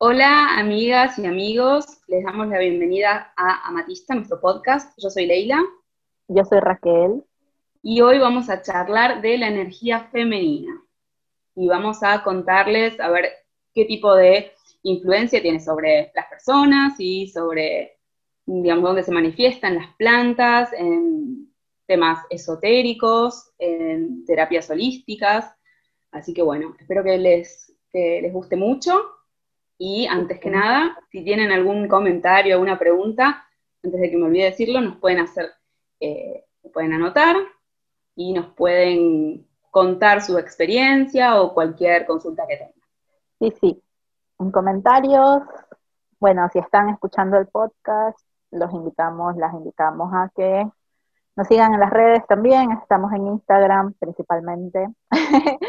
[0.00, 4.96] Hola amigas y amigos, les damos la bienvenida a Amatista, nuestro podcast.
[4.96, 5.60] Yo soy Leila.
[6.28, 7.24] Yo soy Raquel.
[7.82, 10.80] Y hoy vamos a charlar de la energía femenina.
[11.56, 13.28] Y vamos a contarles a ver
[13.74, 14.52] qué tipo de
[14.84, 17.98] influencia tiene sobre las personas y sobre,
[18.46, 21.52] digamos, dónde se manifiestan las plantas, en
[21.86, 25.52] temas esotéricos, en terapias holísticas.
[26.12, 29.17] Así que bueno, espero que les, que les guste mucho
[29.78, 33.46] y antes que nada, si tienen algún comentario, alguna pregunta,
[33.84, 35.52] antes de que me olvide decirlo, nos pueden hacer,
[36.00, 37.36] eh, pueden anotar
[38.16, 42.74] y nos pueden contar su experiencia o cualquier consulta que tengan.
[43.38, 43.82] Sí, sí.
[44.40, 45.42] En comentarios,
[46.18, 48.18] bueno, si están escuchando el podcast,
[48.50, 50.68] los invitamos, las invitamos a que
[51.36, 54.88] nos sigan en las redes también, estamos en Instagram principalmente,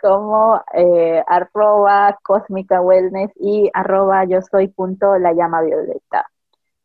[0.00, 6.26] como eh, arroba cósmica wellness y arroba yo soy punto la llama violeta.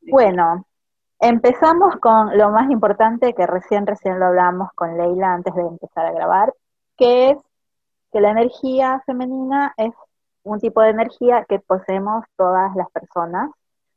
[0.02, 0.66] Bueno,
[1.20, 6.06] empezamos con lo más importante que recién, recién lo hablamos con Leila antes de empezar
[6.06, 6.54] a grabar,
[6.98, 7.38] que es
[8.12, 9.94] que la energía femenina es
[10.44, 13.52] un tipo de energía que poseemos todas las personas,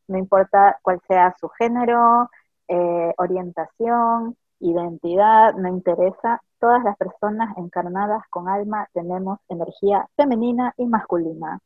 [0.09, 2.29] no importa cuál sea su género,
[2.67, 6.41] eh, orientación, identidad, no interesa.
[6.59, 11.59] Todas las personas encarnadas con alma tenemos energía femenina y masculina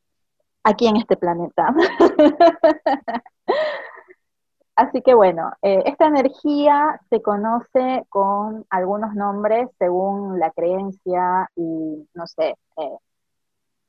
[0.63, 1.75] aquí en este planeta.
[4.77, 12.09] Así que bueno, eh, esta energía se conoce con algunos nombres según la creencia y
[12.15, 12.99] no sé, eh,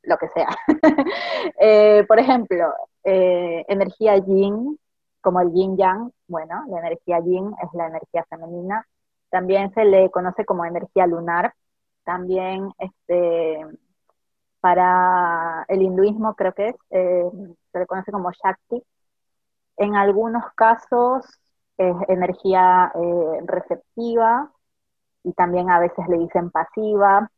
[0.03, 0.49] lo que sea.
[2.07, 2.71] por ejemplo,
[3.03, 4.77] energía yin,
[5.21, 8.85] como el yin yang, bueno, la energía yin es la energía femenina,
[9.36, 11.53] también se le conoce como energía lunar,
[12.05, 13.59] también este,
[14.61, 17.30] para el hinduismo creo que es, eh,
[17.73, 18.81] se le conoce como Shakti.
[19.75, 21.25] En algunos casos
[21.78, 24.50] es energía eh, receptiva
[25.24, 27.29] y también a veces le dicen pasiva.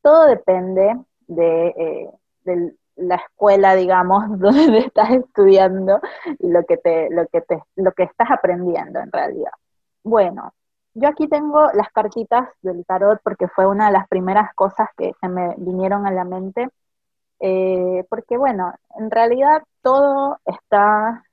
[0.00, 2.10] Todo depende de, eh,
[2.44, 6.00] de la escuela, digamos, donde estás estudiando
[6.38, 9.52] y lo que, te, lo, que te, lo que estás aprendiendo en realidad.
[10.02, 10.54] Bueno,
[10.94, 15.12] yo aquí tengo las cartitas del tarot porque fue una de las primeras cosas que
[15.20, 16.68] se me vinieron a la mente.
[17.40, 21.24] Eh, porque bueno, en realidad todo está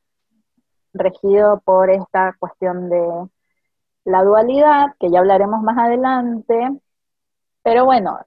[0.94, 3.30] regido por esta cuestión de
[4.06, 6.80] la dualidad, que ya hablaremos más adelante.
[7.64, 8.20] Pero bueno,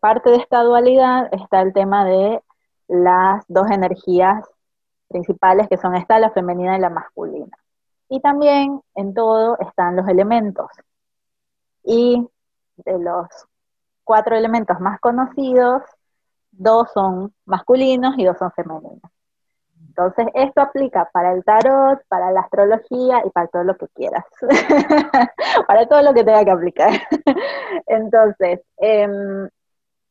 [0.00, 2.42] parte de esta dualidad está el tema de
[2.88, 4.44] las dos energías
[5.08, 7.56] principales, que son esta, la femenina y la masculina.
[8.08, 10.68] Y también en todo están los elementos.
[11.84, 12.26] Y
[12.76, 13.26] de los
[14.04, 15.82] cuatro elementos más conocidos,
[16.50, 19.10] dos son masculinos y dos son femeninos.
[19.98, 24.24] Entonces, esto aplica para el tarot, para la astrología y para todo lo que quieras.
[25.66, 26.92] para todo lo que tenga que aplicar.
[27.86, 29.48] Entonces, em,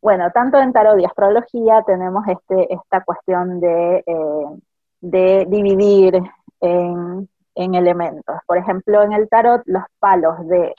[0.01, 4.59] bueno, tanto en tarot y astrología tenemos este, esta cuestión de, eh,
[4.99, 6.21] de dividir
[6.59, 8.37] en en elementos.
[8.45, 10.75] Por ejemplo, en el tarot, los palos de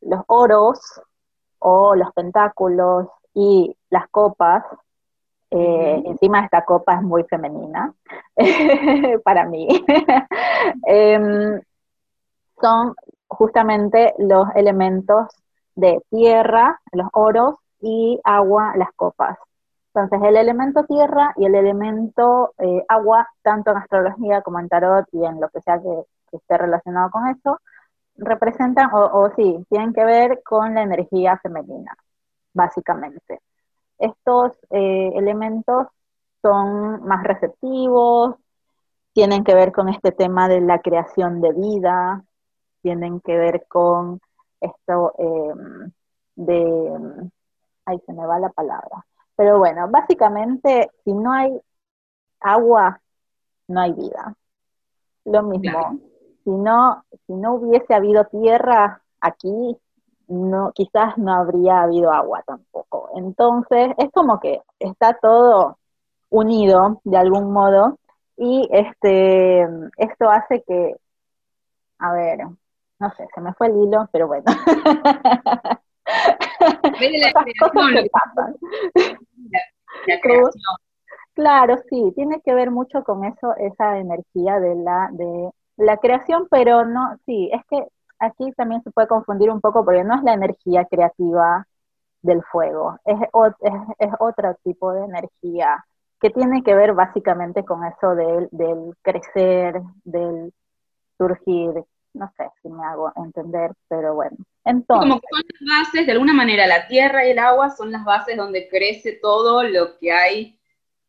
[0.00, 0.78] los oros
[1.58, 4.64] o los pentáculos y las copas,
[5.50, 7.94] eh, encima esta copa es muy femenina
[9.24, 9.68] para mí,
[10.86, 11.60] em,
[12.60, 12.94] son
[13.28, 15.28] justamente los elementos
[15.76, 19.38] de tierra, los oros, y agua, las copas.
[19.94, 25.06] Entonces, el elemento tierra y el elemento eh, agua, tanto en astrología como en tarot
[25.12, 27.60] y en lo que sea que esté relacionado con eso,
[28.16, 31.96] representan, o, sí, tienen que ver con la energía femenina,
[32.52, 33.40] básicamente.
[33.98, 35.86] Estos eh, elementos
[36.42, 38.36] son más receptivos,
[39.12, 42.24] tienen que ver con este tema de la creación de vida,
[42.82, 44.20] tienen que ver con
[44.60, 45.92] esto em,
[46.36, 47.30] de,
[47.86, 49.06] ahí se me va la palabra,
[49.36, 51.60] pero bueno, básicamente si no hay
[52.40, 53.00] agua,
[53.68, 54.34] no hay vida.
[55.24, 55.98] Lo mismo,
[56.44, 59.76] si no, si no hubiese habido tierra aquí,
[60.28, 63.10] no, quizás no habría habido agua tampoco.
[63.16, 65.78] Entonces, es como que está todo
[66.30, 67.98] unido de algún modo
[68.36, 69.62] y este
[69.96, 70.96] esto hace que,
[71.98, 72.40] a ver,
[72.98, 74.44] no sé, se me fue el hilo, pero bueno.
[81.34, 86.46] Claro, sí, tiene que ver mucho con eso, esa energía de la, de la creación,
[86.48, 87.84] pero no, sí, es que
[88.20, 91.66] aquí también se puede confundir un poco porque no es la energía creativa
[92.22, 93.18] del fuego, es,
[93.98, 95.84] es, otro tipo de energía
[96.20, 100.52] que tiene que ver básicamente con eso del, del crecer, del
[101.18, 101.84] surgir,
[102.14, 104.36] no sé si me hago entender, pero bueno.
[104.64, 107.92] Entonces, como que son las bases, de alguna manera la tierra y el agua son
[107.92, 110.58] las bases donde crece todo lo que hay,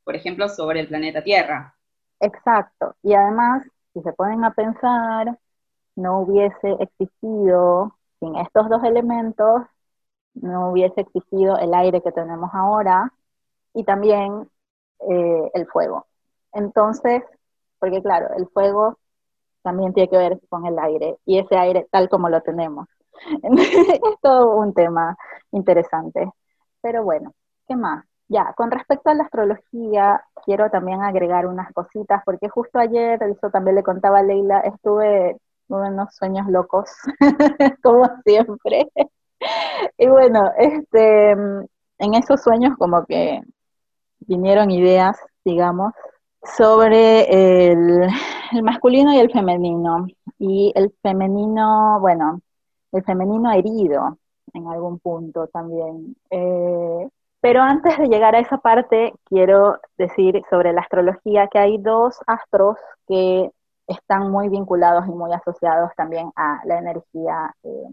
[0.04, 1.76] por ejemplo, sobre el planeta Tierra.
[2.20, 2.96] Exacto.
[3.04, 3.64] Y además,
[3.94, 5.38] si se ponen a pensar,
[5.96, 9.64] no hubiese existido, sin estos dos elementos,
[10.34, 13.12] no hubiese existido el aire que tenemos ahora
[13.74, 14.50] y también
[15.10, 16.08] eh, el fuego.
[16.52, 17.24] Entonces,
[17.80, 18.98] porque claro, el fuego
[19.66, 22.88] también tiene que ver con el aire y ese aire tal como lo tenemos.
[23.44, 25.18] es todo un tema
[25.52, 26.32] interesante.
[26.82, 27.34] Pero bueno,
[27.68, 28.06] ¿qué más?
[28.28, 33.50] Ya, con respecto a la astrología, quiero también agregar unas cositas, porque justo ayer, eso
[33.50, 36.90] también le contaba a Leila, estuve tuve unos sueños locos,
[37.84, 38.88] como siempre.
[39.98, 43.42] y bueno, este, en esos sueños como que
[44.20, 45.94] vinieron ideas, digamos,
[46.46, 48.08] sobre el,
[48.64, 50.08] masculino y el femenino.
[50.40, 52.42] Y el femenino, bueno,
[52.92, 54.18] el femenino herido
[54.54, 56.16] en algún punto también.
[56.30, 57.10] Eh,
[57.42, 62.18] pero antes de llegar a esa parte, quiero decir sobre la astrología que hay dos
[62.28, 62.78] astros
[63.08, 63.52] que
[63.88, 67.90] están muy vinculados y muy asociados también a la energía eh,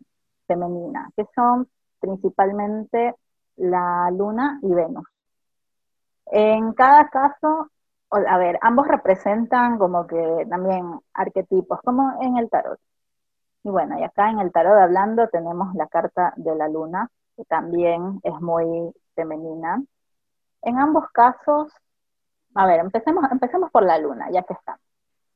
[0.46, 1.68] femenina, que son
[2.00, 3.14] principalmente
[3.56, 5.06] la luna y Venus.
[6.26, 7.68] En cada caso,
[8.12, 12.78] a ver, ambos representan como que también arquetipos, como en el tarot.
[13.64, 17.44] Y bueno, y acá en el tarot hablando tenemos la carta de la luna, que
[17.44, 19.82] también es muy femenina.
[20.62, 21.72] En ambos casos,
[22.54, 24.78] a ver, empecemos, empecemos por la luna, ya que está.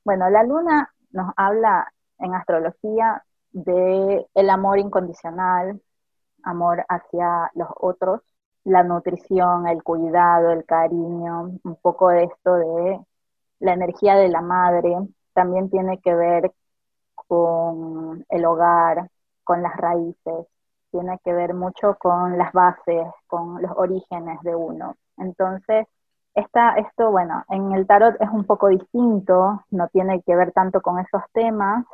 [0.05, 5.81] Bueno, la luna nos habla en astrología de el amor incondicional,
[6.43, 8.20] amor hacia los otros,
[8.66, 13.00] la nutrición, el cuidado, el cariño, un poco de esto de
[13.60, 14.96] la energía de la madre,
[15.32, 16.52] también tiene que ver
[17.14, 19.08] con el hogar,
[19.44, 20.46] con las raíces,
[20.90, 24.96] tiene que ver mucho con las bases, con los orígenes de uno.
[25.16, 25.86] Entonces,
[26.34, 30.80] esta, esto, bueno, en el tarot es un poco distinto, no tiene que ver tanto
[30.82, 31.84] con esos temas,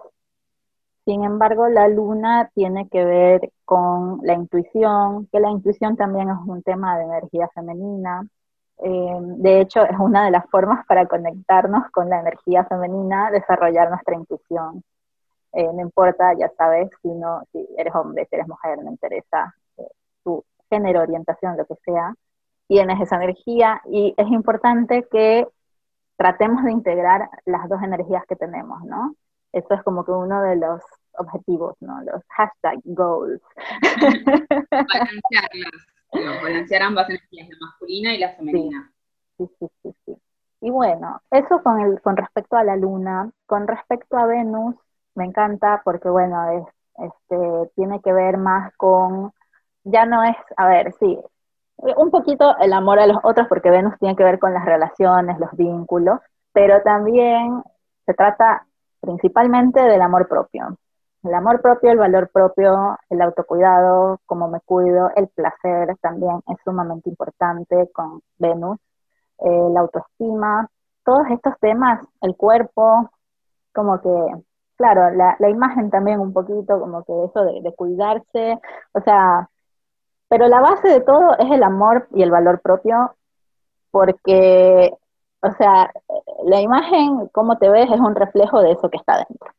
[1.04, 6.36] sin embargo, la luna tiene que ver con la intuición, que la intuición también es
[6.46, 8.26] un tema de energía femenina.
[8.78, 13.90] Eh, de hecho, es una de las formas para conectarnos con la energía femenina, desarrollar
[13.90, 14.84] nuestra intuición.
[15.52, 19.54] Eh, no importa, ya sabes, si, no, si eres hombre, si eres mujer, no interesa
[19.78, 19.88] eh,
[20.24, 22.14] tu género, orientación, lo que sea,
[22.68, 25.46] tienes esa energía y es importante que
[26.16, 29.14] tratemos de integrar las dos energías que tenemos, ¿no?
[29.52, 30.80] Eso es como que uno de los
[31.18, 32.02] objetivos, ¿no?
[32.02, 33.40] Los hashtag goals.
[34.70, 38.92] Balancearlas, balancear ambas energías, la masculina y la femenina.
[39.38, 40.16] Sí, sí, sí, sí.
[40.60, 43.30] Y bueno, eso con, el, con respecto a la luna.
[43.46, 44.76] Con respecto a Venus,
[45.14, 46.64] me encanta porque, bueno, es,
[46.98, 49.32] este, tiene que ver más con,
[49.84, 51.18] ya no es, a ver, sí,
[51.76, 55.38] un poquito el amor a los otros porque Venus tiene que ver con las relaciones,
[55.38, 56.20] los vínculos,
[56.52, 57.62] pero también
[58.06, 58.66] se trata
[59.02, 60.78] principalmente del amor propio.
[61.24, 66.56] El amor propio, el valor propio, el autocuidado, cómo me cuido, el placer también es
[66.64, 68.78] sumamente importante con Venus,
[69.38, 70.68] eh, la autoestima,
[71.04, 73.10] todos estos temas, el cuerpo,
[73.72, 74.08] como que,
[74.76, 78.58] claro, la, imagen también un poquito, como que eso de, de cuidarse,
[78.92, 79.48] o sea,
[80.28, 83.14] pero la base de todo es el amor y el valor propio,
[83.90, 84.92] porque
[85.42, 85.92] o sea,
[86.44, 89.50] la imagen, cómo te ves, es un reflejo de eso que está dentro.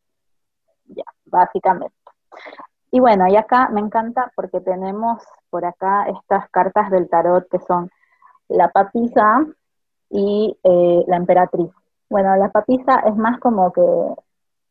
[0.87, 1.95] Ya, básicamente.
[2.91, 7.59] Y bueno, y acá me encanta porque tenemos por acá estas cartas del tarot que
[7.59, 7.89] son
[8.47, 9.45] la papisa
[10.09, 11.71] y eh, la emperatriz.
[12.09, 13.81] Bueno, la papisa es más como que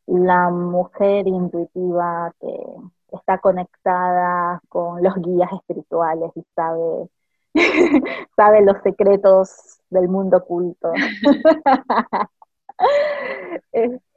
[0.07, 2.65] la mujer intuitiva que
[3.13, 7.09] está conectada con los guías espirituales y sabe
[8.37, 10.93] sabe los secretos del mundo oculto.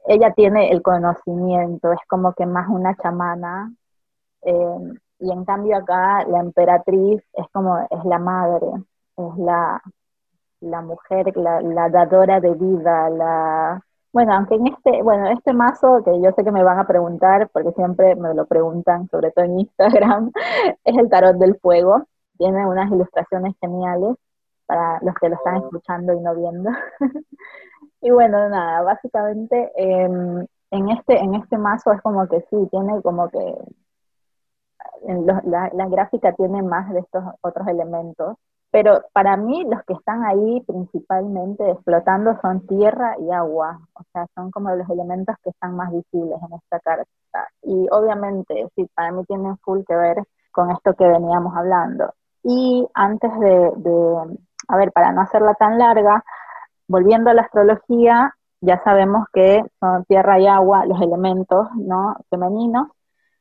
[0.06, 3.72] ella tiene el conocimiento, es como que más una chamana.
[4.42, 4.78] Eh,
[5.18, 8.66] y en cambio acá la emperatriz es como, es la madre,
[9.16, 9.82] es la,
[10.60, 13.80] la mujer, la, la dadora de vida, la,
[14.12, 17.48] bueno, aunque en este, bueno, este mazo, que yo sé que me van a preguntar,
[17.52, 20.32] porque siempre me lo preguntan, sobre todo en Instagram,
[20.84, 22.06] es el tarot del fuego
[22.36, 24.16] tiene unas ilustraciones geniales
[24.66, 26.70] para los que lo están escuchando y no viendo.
[28.00, 33.00] y bueno, nada, básicamente em, en, este, en este mazo es como que sí, tiene
[33.02, 33.54] como que
[35.02, 38.36] la, la, gráfica tiene más de estos otros elementos,
[38.70, 44.26] pero para mí los que están ahí principalmente explotando son tierra y agua, o sea,
[44.34, 47.06] son como los elementos que están más visibles en esta carta.
[47.62, 50.18] Y obviamente, sí, para mí tienen full que ver
[50.52, 52.12] con esto que veníamos hablando.
[52.42, 56.24] Y antes de, de a ver, para no hacerla tan larga,
[56.88, 62.16] volviendo a la astrología, ya sabemos que son tierra y agua los elementos ¿no?
[62.30, 62.88] femeninos.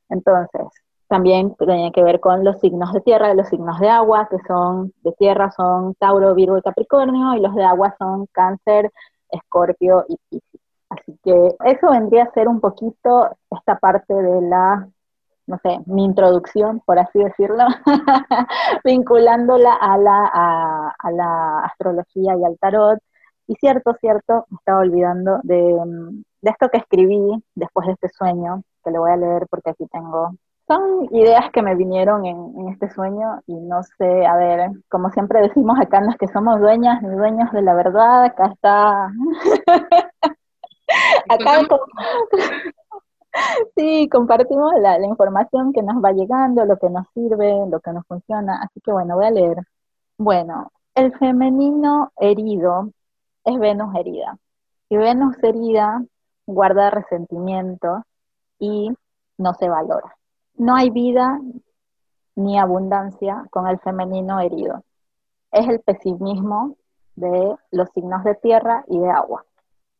[0.09, 0.67] Entonces,
[1.07, 4.37] también tiene que ver con los signos de tierra y los signos de agua, que
[4.47, 8.91] son de tierra son Tauro, Virgo y Capricornio, y los de agua son Cáncer,
[9.29, 10.61] Escorpio y Piscis.
[10.89, 14.87] Así que eso vendría a ser un poquito esta parte de la,
[15.47, 17.65] no sé, mi introducción, por así decirlo,
[18.83, 22.99] vinculándola a la, a, la astrología y al tarot.
[23.47, 25.77] Y cierto, cierto, me estaba olvidando de,
[26.41, 29.85] de esto que escribí después de este sueño, que le voy a leer porque aquí
[29.91, 30.35] tengo.
[30.67, 35.41] Son ideas que me vinieron en, este sueño y no sé, a ver, como siempre
[35.41, 39.11] decimos acá en las que somos dueñas ni dueños de la verdad, acá está...
[41.29, 41.59] acá
[43.75, 48.05] sí, compartimos la, información que nos va llegando, lo que nos sirve, lo que nos
[48.07, 49.57] funciona, así que bueno, voy a leer.
[50.17, 52.91] Bueno, el femenino herido
[53.43, 54.37] es Venus herida.
[54.89, 56.03] Y Venus herida
[56.45, 58.03] guarda resentimiento
[58.59, 58.91] y
[59.37, 60.15] no se valora.
[60.55, 61.39] No hay vida
[62.35, 64.83] ni abundancia con el femenino herido.
[65.51, 66.77] Es el pesimismo
[67.15, 69.45] de los signos de tierra y de agua,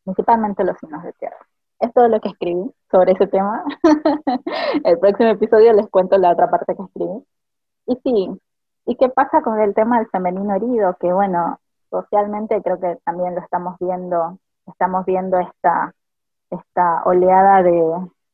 [0.04, 1.46] principalmente los signos de tierra.
[1.80, 3.64] Es todo lo que escribí sobre ese tema.
[4.84, 7.24] el próximo episodio les cuento la otra parte que escribí.
[7.86, 8.40] Y sí,
[8.86, 10.96] ¿y qué pasa con el tema del femenino herido?
[10.98, 15.94] Que bueno, socialmente creo que también lo estamos viendo, estamos viendo esta,
[16.50, 17.72] esta oleada de,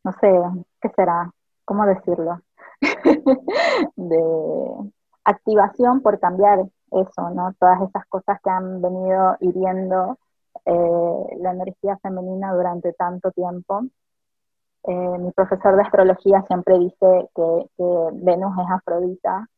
[0.04, 0.32] no sé,
[0.80, 1.30] ¿qué será?
[1.64, 2.40] ¿cómo decirlo?
[3.96, 4.92] de
[5.24, 7.54] activación por cambiar eso, ¿no?
[7.58, 10.18] Todas esas cosas que han venido hiriendo
[10.64, 13.82] eh, la energía femenina durante tanto tiempo.
[14.84, 17.68] Eh, mi profesor de astrología siempre dice que,
[18.14, 19.48] Venus es Afrodita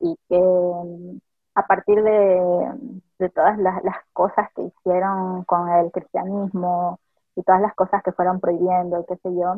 [0.00, 1.18] y que mm,
[1.54, 7.00] a partir de, todas las, las, cosas que hicieron con el cristianismo
[7.36, 9.56] y todas las cosas que fueron prohibiendo, qué sé yo,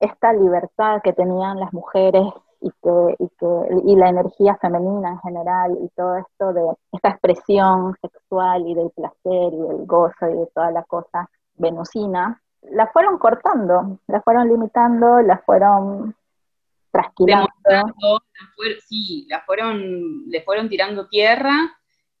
[0.00, 2.24] esta libertad que tenían las mujeres
[2.60, 3.46] y, que, y, que,
[3.84, 8.90] y la energía femenina en general y todo esto de esta expresión sexual y del
[8.90, 14.48] placer y del gozo y de toda la cosa venusina, la fueron cortando, la fueron
[14.48, 16.14] limitando, la fueron
[16.90, 17.48] trasquilando.
[18.86, 21.76] sí, la fueron, le fueron tirando tierra,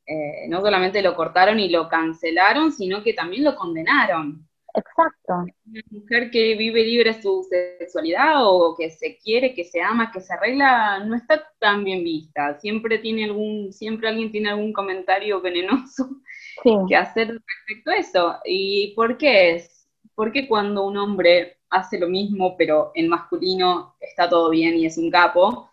[0.06, 4.45] eh, no solamente lo cortaron y lo cancelaron, sino que también lo condenaron.
[4.76, 5.32] Exacto.
[5.64, 10.20] Una mujer que vive libre su sexualidad o que se quiere, que se ama, que
[10.20, 12.58] se arregla, no está tan bien vista.
[12.60, 16.20] Siempre tiene algún, siempre alguien tiene algún comentario venenoso
[16.88, 18.36] que hacer respecto a eso.
[18.44, 19.88] ¿Y por qué es?
[20.14, 24.98] Porque cuando un hombre hace lo mismo, pero en masculino está todo bien y es
[24.98, 25.70] un capo,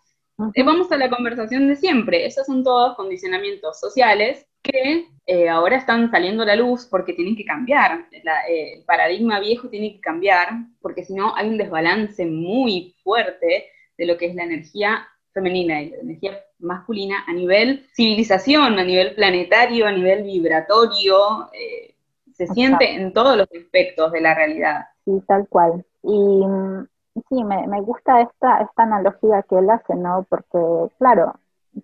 [0.54, 2.24] eh, vamos a la conversación de siempre.
[2.24, 7.36] Esos son todos condicionamientos sociales que eh, ahora están saliendo a la luz porque tienen
[7.36, 8.06] que cambiar.
[8.10, 10.48] Eh, el paradigma viejo tiene que cambiar
[10.80, 13.66] porque si no hay un desbalance muy fuerte
[13.96, 18.84] de lo que es la energía femenina y la energía masculina a nivel civilización, a
[18.84, 21.50] nivel planetario, a nivel vibratorio.
[21.52, 21.94] Eh,
[22.32, 24.86] se siente en todos los aspectos de la realidad.
[25.04, 25.84] Sí, tal cual.
[26.02, 26.86] Y mm,
[27.28, 30.26] sí, me, me gusta esta, esta analogía que él hace, ¿no?
[30.28, 31.34] Porque, claro,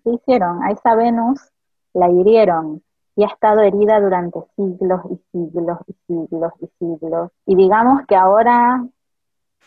[0.03, 0.61] ¿qué hicieron?
[0.63, 1.39] A esa Venus
[1.93, 2.81] la hirieron
[3.15, 7.31] y ha estado herida durante siglos y siglos y siglos y siglos.
[7.45, 8.85] Y digamos que ahora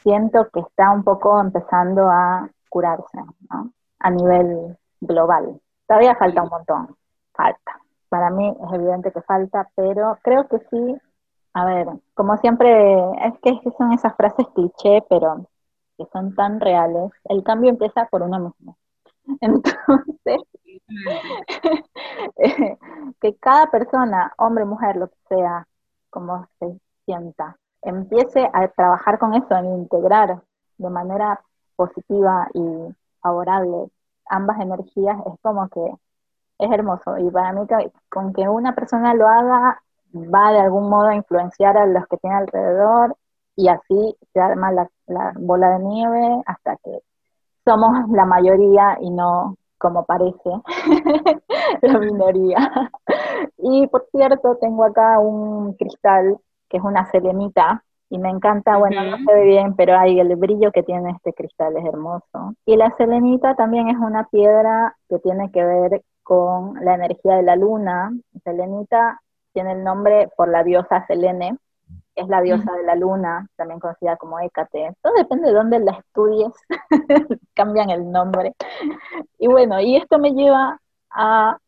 [0.02, 3.18] siento que está un poco empezando a curarse,
[3.50, 3.70] ¿no?
[4.00, 5.60] A nivel global.
[5.86, 6.96] Todavía falta un montón,
[7.32, 7.80] falta.
[8.08, 10.96] Para mí es evidente que falta, pero creo que sí.
[11.52, 15.46] A ver, como siempre, es que son esas frases cliché, pero
[15.96, 17.12] que son tan reales.
[17.24, 18.76] El cambio empieza por uno mismo.
[19.40, 20.40] Entonces,
[23.20, 25.66] que cada persona, hombre, mujer, lo que sea,
[26.10, 30.42] como se sienta, empiece a trabajar con eso, en integrar
[30.78, 31.40] de manera
[31.76, 33.90] positiva y favorable
[34.26, 35.80] ambas energías, es como que
[36.58, 37.18] es hermoso.
[37.18, 37.66] Y para mí,
[38.08, 39.82] con que una persona lo haga,
[40.14, 43.16] va de algún modo a influenciar a los que tiene alrededor
[43.56, 44.88] y así se arma la
[45.36, 47.00] bola de nieve hasta que
[47.64, 50.50] somos la mayoría y no como parece,
[51.82, 52.90] la minoría.
[53.58, 56.38] y por cierto, tengo acá un cristal
[56.70, 60.36] que es una selenita y me encanta, bueno, no se ve bien, pero hay el
[60.36, 62.54] brillo que tiene este cristal es hermoso.
[62.64, 67.42] Y la selenita también es una piedra que tiene que ver con la energía de
[67.42, 68.10] la luna.
[68.42, 69.20] Selenita
[69.52, 71.58] tiene el nombre por la diosa Selene,
[72.14, 74.94] es la diosa de la luna, también conocida como Hécate.
[75.02, 76.52] Todo depende de dónde la estudies,
[77.54, 78.54] cambian el nombre.
[79.38, 80.80] Y bueno, y esto me lleva
[81.10, 81.58] a,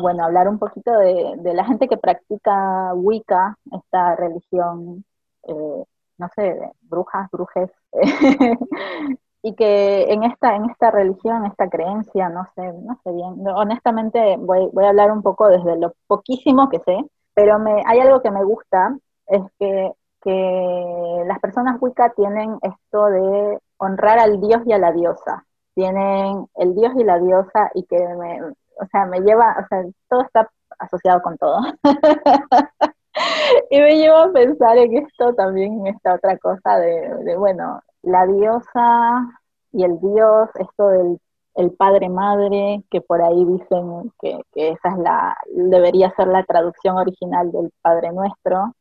[0.00, 5.04] bueno, hablar un poquito de, la gente que practica Wicca, esta religión,
[5.44, 5.84] eh,
[6.18, 7.70] no sé, de brujas, brujes,
[9.42, 14.36] y que en esta, en esta religión, esta creencia, no sé, no sé bien, honestamente
[14.38, 17.04] voy, voy a hablar un poco desde lo poquísimo que sé,
[17.34, 18.96] pero me, hay algo que me gusta,
[19.30, 24.92] es que, que las personas Wicca tienen esto de honrar al dios y a la
[24.92, 29.66] diosa, tienen el dios y la diosa y que me, o sea, me lleva, o
[29.68, 31.60] sea, todo está asociado con todo.
[33.70, 38.26] y me lleva a pensar en esto también, en esta otra cosa de bueno, la
[38.26, 39.26] diosa
[39.72, 41.20] y el dios, esto del
[41.54, 46.96] el padre madre, que por ahí dicen que, esa es la, debería ser la traducción
[46.96, 48.74] original del Padre Nuestro,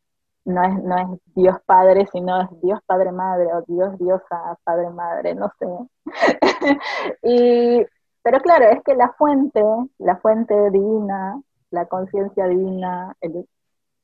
[0.45, 4.89] no es, no es Dios Padre, sino es Dios Padre Madre, o Dios Diosa Padre
[4.89, 5.67] Madre, no sé.
[7.23, 7.85] y,
[8.23, 9.63] pero claro, es que la fuente,
[9.99, 11.41] la fuente divina,
[11.71, 13.45] la conciencia divina, el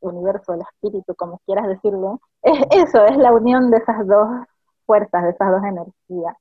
[0.01, 4.27] universo, el espíritu, como quieras decirle, es eso, es la unión de esas dos
[4.86, 6.36] fuerzas, de esas dos energías.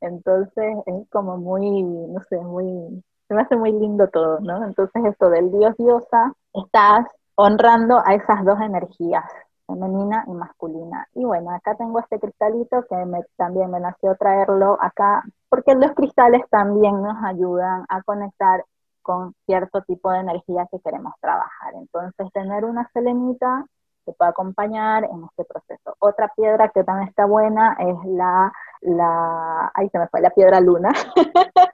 [0.00, 4.64] Entonces es como muy, no sé, muy, se me hace muy lindo todo, ¿no?
[4.64, 7.06] Entonces esto del dios diosa, estás
[7.40, 9.24] honrando a esas dos energías,
[9.64, 11.06] femenina y masculina.
[11.14, 15.92] Y bueno, acá tengo este cristalito que me, también me nació traerlo acá, porque los
[15.92, 18.64] cristales también nos ayudan a conectar
[19.02, 21.74] con cierto tipo de energía que queremos trabajar.
[21.74, 23.64] Entonces, tener una selenita
[24.04, 25.94] que puede acompañar en este proceso.
[26.00, 30.60] Otra piedra que también está buena es la la, ahí se me fue, la piedra
[30.60, 30.90] luna.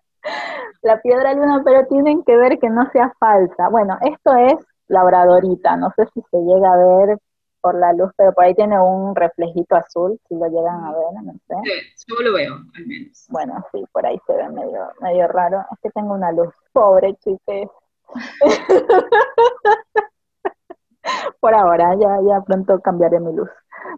[0.83, 3.71] la piedra luna, pero tienen que ver que no sea falsa.
[3.71, 4.56] Bueno, esto es
[4.88, 7.19] labradorita, no sé si se llega a ver
[7.61, 11.23] por la luz, pero por ahí tiene un reflejito azul, si lo llegan a ver,
[11.23, 11.55] no sé.
[11.97, 13.27] Sí, yo lo veo, al menos.
[13.31, 15.64] Bueno, sí, por ahí se ve medio, medio raro.
[15.73, 16.53] Es que tengo una luz.
[16.73, 17.70] Pobre chiques.
[21.40, 23.49] por ahora, ya, ya pronto cambiaré mi luz.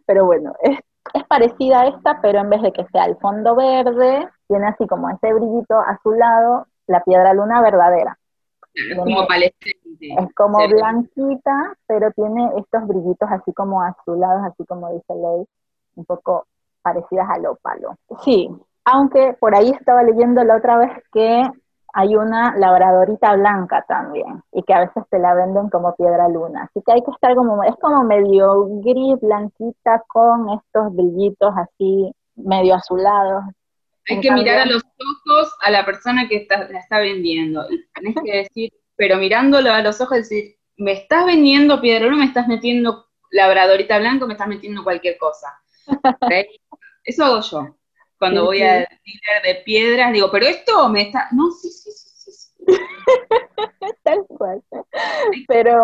[0.07, 0.79] Pero bueno, es
[1.14, 4.87] es parecida a esta, pero en vez de que sea el fondo verde, tiene así
[4.87, 8.18] como ese brillito azulado, la piedra luna verdadera.
[8.76, 9.26] Es como
[10.00, 15.46] Es como blanquita, pero tiene estos brillitos así como azulados, así como dice Ley,
[15.96, 16.46] un poco
[16.82, 17.96] parecidas al ópalo.
[18.22, 18.50] Sí,
[18.84, 21.42] aunque por ahí estaba leyendo la otra vez que
[21.98, 26.64] hay una labradorita blanca también, y que a veces te la venden como piedra luna.
[26.64, 32.14] Así que hay que estar como, es como medio gris, blanquita, con estos brillitos así,
[32.34, 33.44] medio azulados.
[34.09, 37.66] Hay que mirar a los ojos a la persona que la está vendiendo.
[37.71, 42.19] Y tenés que decir, pero mirándolo a los ojos, decir, me estás vendiendo piedra luna,
[42.19, 45.49] me estás metiendo labradorita blanca, me estás metiendo cualquier cosa.
[47.05, 47.77] Eso hago yo
[48.19, 48.87] cuando voy a al
[49.45, 51.29] de piedras, digo, pero esto me está.
[51.33, 52.53] No, sí, sí, sí, sí.
[54.03, 54.62] Tal cual.
[55.47, 55.83] Pero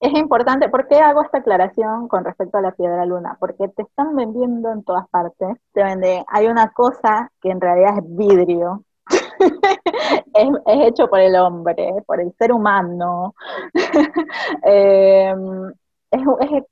[0.00, 3.36] es importante, ¿por qué hago esta aclaración con respecto a la piedra luna?
[3.40, 7.98] Porque te están vendiendo en todas partes, te vende, hay una cosa que en realidad
[7.98, 8.84] es vidrio,
[10.34, 13.34] es, hecho por el hombre, por el ser humano.
[14.62, 15.72] Em,
[16.10, 16.20] es,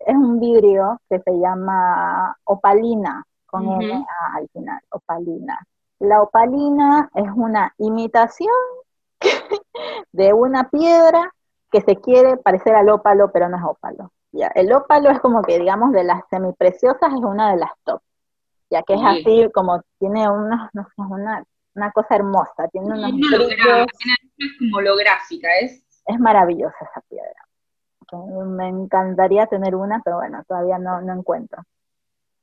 [0.07, 5.59] es, un vidrio que se llama opalina, con al final, opalina.
[5.99, 8.53] La opalina es una imitación
[10.13, 11.33] de una piedra
[11.73, 14.13] que se quiere parecer al ópalo, pero no es ópalo.
[14.31, 18.01] Ya, el ópalo es como que, digamos, de las semipreciosas es una de las top,
[18.71, 23.11] ya que es así como tiene unos, no sé, una, una cosa hermosa, tiene unos
[24.39, 25.83] Es como holográfica, es...
[26.07, 28.47] Es maravillosa esa piedra.
[28.47, 31.63] Me encantaría tener una, pero bueno, todavía no, no encuentro.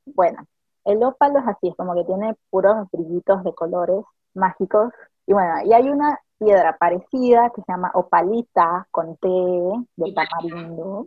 [0.06, 0.44] Bueno,
[0.84, 4.92] el ópalo es así, es como que tiene puros brillitos de colores mágicos.
[5.30, 11.06] Y bueno, y hay una piedra parecida que se llama opalita con T de tamarindo.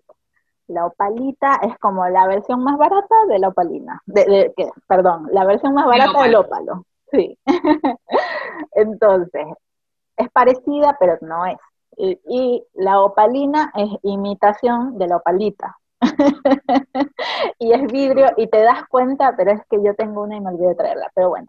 [0.68, 4.54] La opalita es como la versión más barata de la opalina, de,
[4.88, 6.86] perdón, la versión más barata del ópalo.
[7.12, 7.38] Sí.
[8.72, 9.46] Entonces,
[10.16, 11.58] es parecida, pero no es.
[11.98, 15.78] y, la opalina es imitación de la opalita.
[17.60, 20.50] y es vidrio y te das cuenta, pero es que yo tengo una y me
[20.50, 21.48] olvidé de traerla, pero bueno,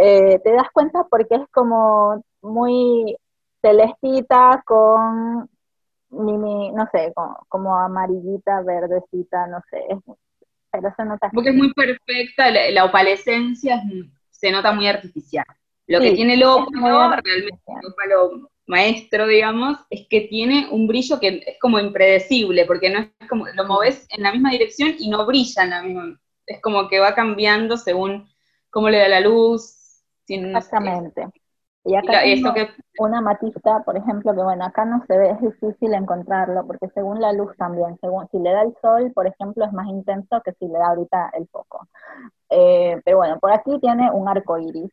[0.00, 3.16] eh, te das cuenta porque es como muy
[3.60, 5.48] celestita con
[6.10, 7.12] mini, no sé,
[7.48, 9.82] como, amarillita, verdecita, no sé,
[10.70, 11.30] pero se nota.
[11.32, 13.82] Porque es muy perfecta, la, opalescencia
[14.30, 15.46] se nota muy artificial.
[15.86, 21.18] Lo que tiene el ópalo, realmente el ópalo maestro, digamos, es que tiene un brillo
[21.20, 25.08] que es como impredecible, porque no es como, lo moves en la misma dirección y
[25.08, 28.28] no brilla en la misma, es como que va cambiando según
[28.70, 30.02] cómo le da la luz.
[30.28, 31.26] Exactamente.
[31.84, 32.54] Y acá tengo
[33.00, 37.20] una matista, por ejemplo, que bueno, acá no se ve, es difícil encontrarlo, porque según
[37.20, 40.52] la luz también, según si le da el sol, por ejemplo, es más intenso que
[40.52, 41.88] si le da ahorita el foco.
[42.50, 44.92] Eh, pero bueno, por aquí tiene un arco iris,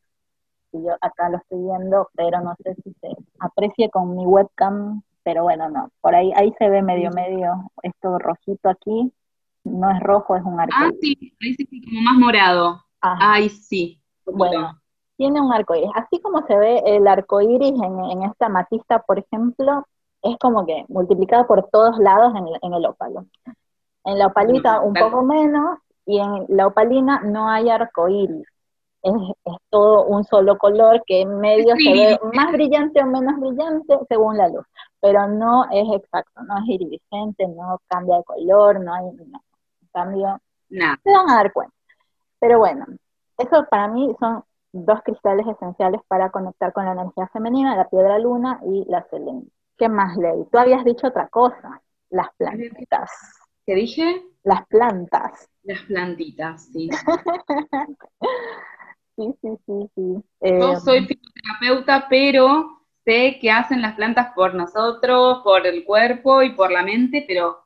[0.71, 5.01] y yo acá lo estoy viendo, pero no sé si se aprecie con mi webcam,
[5.23, 9.11] pero bueno, no, por ahí, ahí se ve medio medio, esto rojito aquí,
[9.63, 12.83] no es rojo, es un arco Ah, sí, ahí sí, como más morado.
[13.01, 14.01] Ay, sí.
[14.25, 14.79] Bueno,
[15.17, 15.89] tiene un arco iris.
[15.95, 19.85] Así como se ve el arco iris en, esta matista, por ejemplo,
[20.21, 23.25] es como que multiplicado por todos lados en, el ópalo.
[24.05, 28.47] En la opalita un poco menos, y en la opalina no hay arco iris.
[29.01, 29.13] Es,
[29.69, 34.37] todo un solo color que en medio se ve más brillante o menos brillante según
[34.37, 34.65] la luz,
[34.99, 39.41] pero no es exacto, no es iridiscente, no cambia de color, no hay no,
[39.93, 40.41] cambio.
[40.69, 40.99] Nada.
[41.03, 41.73] Se van a dar cuenta.
[42.39, 42.85] Pero bueno,
[43.37, 48.19] eso para mí son dos cristales esenciales para conectar con la energía femenina, la piedra
[48.19, 49.47] luna y la selene.
[49.77, 50.45] ¿Qué más leí?
[50.51, 53.09] Tú habías dicho otra cosa, las plantitas.
[53.65, 54.23] ¿Qué dije?
[54.43, 55.49] Las plantas.
[55.63, 56.89] Las plantitas, sí.
[59.19, 60.23] sí, sí, sí, sí.
[60.41, 66.43] Yo eh, soy fisioterapeuta, pero sé que hacen las plantas por nosotros, por el cuerpo
[66.43, 67.59] y por la mente, pero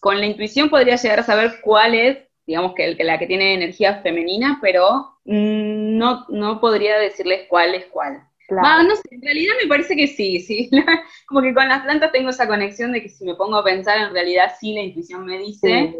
[0.00, 4.00] con la intuición podría llegar a saber cuál es digamos que, la que tiene energía
[4.02, 8.22] femenina, pero mm, no, no podría decirles cuál es cuál.
[8.50, 10.70] no sé, en realidad me parece que sí, sí.
[11.26, 13.98] Como que con las plantas tengo esa conexión de que si me pongo a pensar,
[13.98, 15.94] en realidad sí la intuición me dice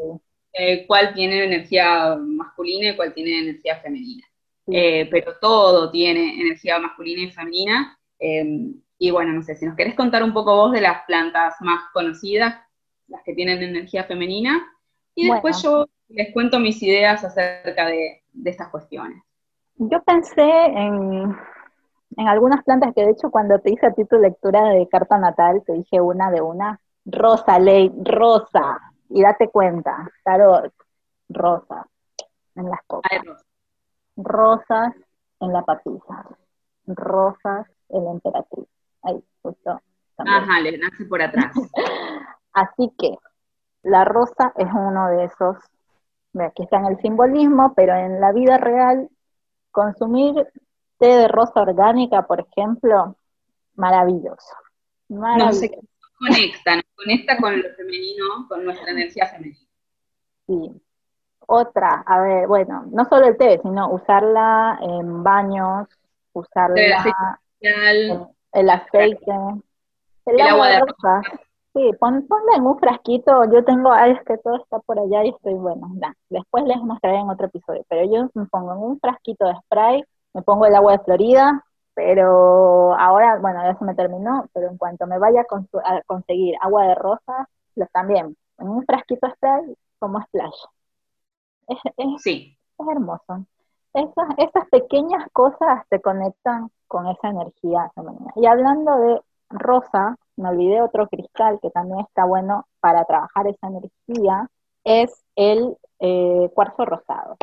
[0.54, 4.24] eh, cuál tiene energía masculina y cuál tiene energía femenina.
[4.66, 7.98] Eh, pero todo tiene energía masculina y femenina.
[8.18, 11.56] Em, y bueno, no sé, si nos querés contar un poco vos de las plantas
[11.60, 12.54] más conocidas,
[13.08, 14.64] las que tienen energía femenina,
[15.14, 19.22] y después yo les cuento mis ideas acerca de, estas cuestiones.
[19.76, 21.36] Yo pensé en,
[22.16, 25.62] algunas plantas que de hecho cuando te hice a ti tu lectura de carta natal,
[25.66, 30.72] te dije una de una, rosa, ley, rosa, y date cuenta, tarot,
[31.28, 31.86] rosa,
[32.54, 33.10] en las copas,
[34.16, 34.94] rosas
[35.40, 36.26] en la papisa,
[36.86, 38.66] rosas en la emperatriz,
[39.02, 39.80] ahí, justo.
[40.18, 41.52] Ajá, le nace por atrás.
[42.52, 43.16] Así que
[43.82, 45.56] la rosa es uno de esos
[46.40, 49.08] aquí está en el simbolismo, pero en la vida real,
[49.70, 50.34] consumir
[50.98, 53.16] té de rosa orgánica, por ejemplo,
[53.74, 54.54] maravilloso.
[55.08, 55.70] No se
[56.18, 59.58] conecta, nos conecta con lo femenino, con nuestra energía femenina.
[60.46, 60.82] Sí.
[61.46, 65.88] Otra, a ver, bueno, no solo el té, sino usarla en baños,
[66.32, 67.16] usarla el aceite,
[68.52, 69.32] el, aceite,
[70.26, 71.20] el, agua, de rosa.
[71.74, 73.44] Sí, pon, ponla en un frasquito.
[73.50, 75.90] Yo tengo, ay, es que todo está por allá y estoy, bueno,
[76.28, 77.82] después les mostraré en otro episodio.
[77.88, 81.64] Pero yo me pongo en un frasquito de spray, me pongo el agua de Florida,
[81.94, 86.86] pero ahora, bueno, ya se me terminó, pero en cuanto me vaya a, conseguir agua
[86.88, 90.64] de rosas, lo también, en un frasquito de spray como splash.
[91.68, 92.58] Es, es, sí.
[92.78, 93.46] es hermoso.
[93.94, 98.32] Esas, esas pequeñas cosas te conectan con esa energía femenina.
[98.36, 99.20] Y hablando de
[99.50, 104.48] rosa, me olvidé otro cristal que también está bueno para trabajar esa energía,
[104.84, 107.36] es el eh, cuarzo rosado.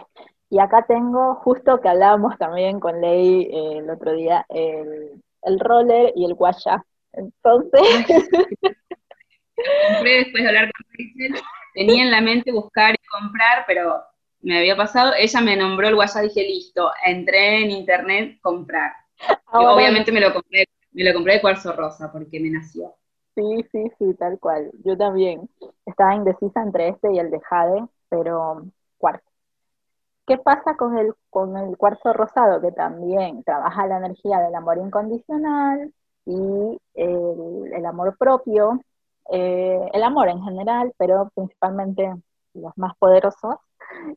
[0.50, 5.22] Y acá tengo, justo que hablábamos también con Ley eh, el otro día, el,
[5.60, 6.84] roller y el guaya.
[7.14, 7.82] Entonces...
[9.88, 14.02] Compré después de hablar con Rachel, tenía en la mente buscar y comprar, pero
[14.42, 18.94] me había pasado, ella me nombró el guaya, dije, listo, entré en internet, comprar.
[19.52, 22.96] obviamente me lo compré me lo compré de cuarzo rosa porque me nació.
[23.36, 24.72] Sí, sí, sí, tal cual.
[24.84, 25.50] Yo también.
[25.86, 28.66] Estaba indecisa entre este y el de Jade, pero
[28.98, 29.30] cuarzo.
[30.28, 32.62] ¿Qué pasa con el, con el cuarzo rosado?
[32.62, 35.94] Que también trabaja la energía del amor incondicional
[36.26, 38.80] y el, amor propio,
[39.32, 42.14] eh, el amor en general, pero principalmente
[42.54, 43.56] los más poderosos.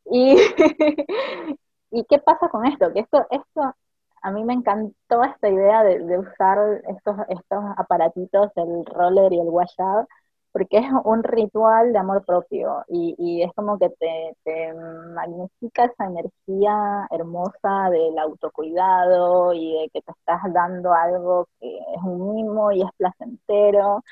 [0.06, 0.36] Y,
[1.92, 2.92] ¿Y qué pasa con esto?
[2.92, 3.74] Que esto, esto
[4.22, 9.48] a mí me encantó esta idea de, usar estos, estos aparatitos, el roller y el
[9.48, 10.08] wash out,
[10.52, 14.74] porque es un ritual de amor propio y, es como que te,
[15.14, 22.02] magnifica esa energía hermosa del autocuidado y de que te estás dando algo que es
[22.04, 24.02] un mimo y es placentero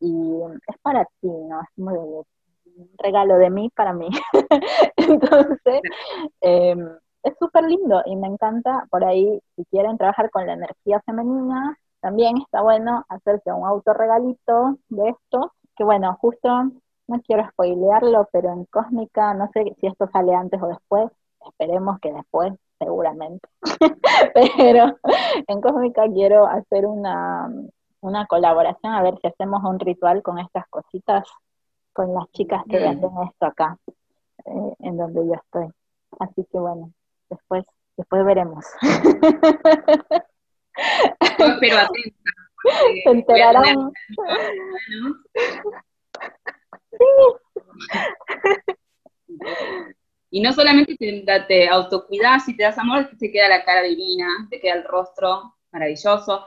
[0.00, 1.60] y es para ti, ¿no?
[1.62, 1.96] Es muy
[2.78, 4.08] un regalo de mí para mí.
[4.96, 5.82] Entonces,
[6.40, 6.76] eh,
[7.22, 11.76] es súper lindo y me encanta por ahí, si quieren trabajar con la energía femenina,
[12.00, 16.48] también está bueno hacerse un autorregalito de esto, que bueno, justo
[17.08, 21.10] no quiero spoilearlo, pero en Cósmica, no sé si esto sale antes o después,
[21.46, 23.48] esperemos que después, seguramente.
[24.34, 24.96] pero
[25.46, 27.50] en Cósmica quiero hacer una,
[28.00, 31.24] una colaboración, a ver si hacemos un ritual con estas cositas,
[31.98, 35.66] con las chicas que venden esto acá, eh, en donde yo estoy.
[36.20, 36.92] Así que bueno,
[37.28, 37.64] después,
[37.96, 38.64] después veremos.
[41.58, 42.30] Pero atenta.
[43.02, 43.92] Se enterarán.
[50.30, 54.46] Y no solamente te, te autocuidas y te das amor, te queda la cara divina,
[54.48, 56.46] te queda el rostro maravilloso.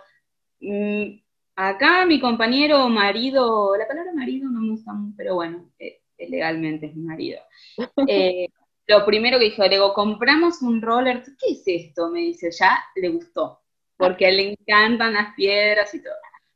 [1.56, 6.96] Acá mi compañero marido, la palabra marido no me gusta, pero bueno, eh, legalmente es
[6.96, 7.40] mi marido.
[8.08, 8.48] Eh,
[8.88, 12.10] lo primero que dijo, le digo, compramos un roller, ¿qué es esto?
[12.10, 13.62] Me dice, ya le gustó,
[13.98, 16.14] porque le encantan las piedras y todo.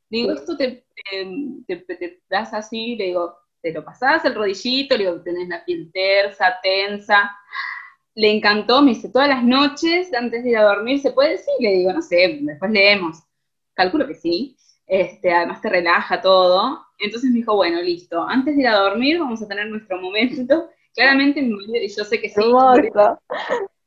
[0.10, 0.86] Le digo, esto te,
[1.67, 5.91] te das así, le digo, te lo pasás el rodillito, le digo, tenés la piel
[5.91, 7.31] tersa, tensa.
[8.15, 11.53] Le encantó, me dice, todas las noches antes de ir a dormir, ¿se puede decir?
[11.60, 13.23] Le digo, no sé, después leemos.
[13.73, 14.58] Calculo que sí.
[14.88, 16.86] Este, además te relaja todo.
[17.00, 20.69] Entonces me dijo, bueno, listo, antes de ir a dormir vamos a tener nuestro momento.
[20.93, 22.41] Claramente mi marido, y yo sé que sí,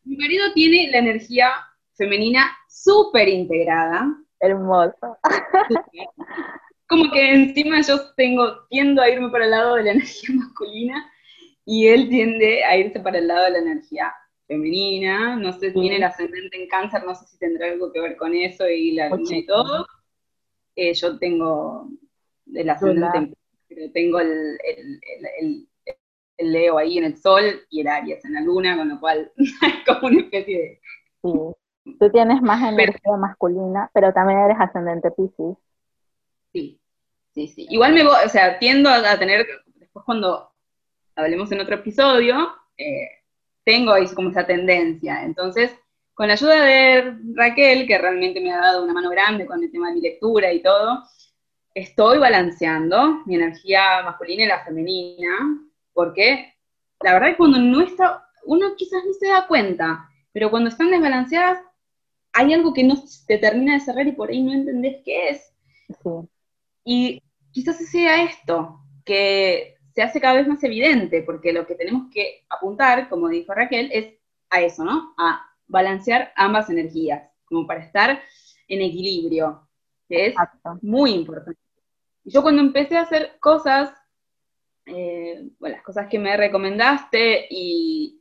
[0.04, 1.50] mi marido tiene la energía
[1.94, 4.14] femenina súper integrada.
[4.40, 5.18] Hermoso
[6.88, 11.12] como que encima yo tengo, tiendo a irme para el lado de la energía masculina
[11.64, 14.12] y él tiende a irse para el lado de la energía
[14.46, 18.00] femenina, no sé, si tiene el ascendente en cáncer, no sé si tendrá algo que
[18.00, 19.86] ver con eso y la luna y todo.
[20.80, 21.88] Eh, yo tengo
[22.54, 23.36] el ascendente,
[23.68, 25.68] pero tengo el, el,
[26.36, 29.32] el, Leo ahí en el sol y el Aries en la luna, con lo cual
[29.36, 29.52] es
[29.84, 30.80] como una especie de...
[31.20, 31.94] Sí.
[31.98, 35.56] Tú tienes más energía masculina, pero también eres ascendente Pisces.
[36.52, 36.80] Sí,
[37.34, 37.66] sí, sí.
[37.70, 40.52] Igual me voy, o sea, tiendo a tener, después cuando
[41.16, 43.08] hablemos en otro episodio, eh,
[43.64, 45.24] tengo ahí como esa tendencia.
[45.24, 45.76] Entonces,
[46.18, 49.70] con la ayuda de Raquel, que realmente me ha dado una mano grande con el
[49.70, 51.04] tema de mi lectura y todo,
[51.72, 55.28] estoy balanceando mi energía masculina y la femenina,
[55.92, 56.54] porque
[57.04, 60.70] la verdad es que cuando no está, uno quizás no se da cuenta, pero cuando
[60.70, 61.60] están desbalanceadas,
[62.32, 62.96] hay algo que no
[63.28, 65.54] te termina de cerrar y por ahí no entendés qué es.
[66.02, 66.10] Sí.
[66.82, 72.10] Y quizás sea esto, que se hace cada vez más evidente, porque lo que tenemos
[72.12, 74.14] que apuntar, como dijo Raquel, es
[74.50, 75.14] a eso, ¿no?
[75.16, 78.20] A balancear ambas energías, como para estar
[78.66, 79.68] en equilibrio,
[80.08, 80.34] que es
[80.82, 81.60] muy importante.
[82.24, 83.92] Yo cuando empecé a hacer cosas,
[84.86, 88.20] eh, bueno, las cosas que me recomendaste y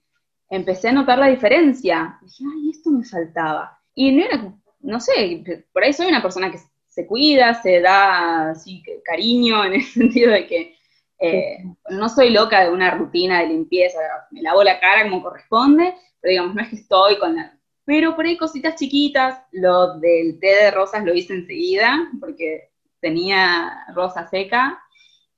[0.49, 3.79] empecé a notar la diferencia, dije, ay, esto me faltaba.
[3.95, 8.51] Y no era, no sé, por ahí soy una persona que se cuida, se da
[8.51, 10.77] así, cariño en el sentido de que
[11.19, 13.99] eh, no soy loca de una rutina de limpieza,
[14.32, 17.58] me lavo la cara como corresponde, pero digamos, no es que estoy con la...
[17.86, 23.86] Pero por ahí cositas chiquitas, lo del té de rosas lo hice enseguida, porque tenía
[23.95, 24.80] rosa seca,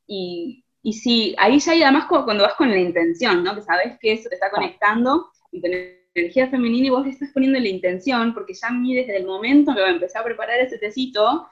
[0.08, 3.54] y, y sí, ahí ya y además cuando vas con la intención, ¿no?
[3.54, 7.30] Que sabes que eso te está conectando y tenés energía femenina y vos le estás
[7.34, 10.78] poniendo la intención, porque ya a mí desde el momento que empecé a preparar ese
[10.80, 11.48] tecito,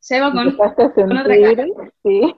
[0.00, 1.66] ya iba con, con otra cara.
[2.02, 2.34] Sí.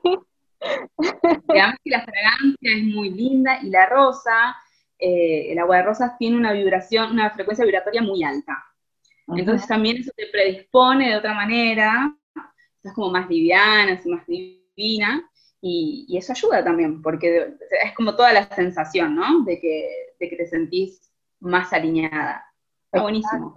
[1.49, 4.57] Digamos que la fragancia es muy linda y la rosa,
[4.99, 8.65] eh, el agua de rosas tiene una vibración, una frecuencia vibratoria muy alta.
[9.29, 12.15] Entonces también eso te predispone de otra manera,
[12.77, 15.29] estás como más liviana, más divina,
[15.61, 19.45] y, y, eso ayuda también, porque es como toda la sensación, ¿no?
[19.45, 22.45] De que, de que te sentís más alineada.
[22.87, 23.55] Está buenísimo.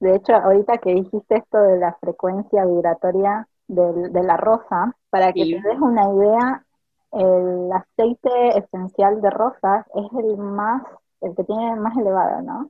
[0.00, 5.44] De hecho, ahorita que dijiste esto de la frecuencia vibratoria de la rosa, para que
[5.44, 6.64] te des una idea,
[7.12, 10.82] el aceite esencial de rosas es el más,
[11.20, 12.68] el que tiene más elevado, ¿no?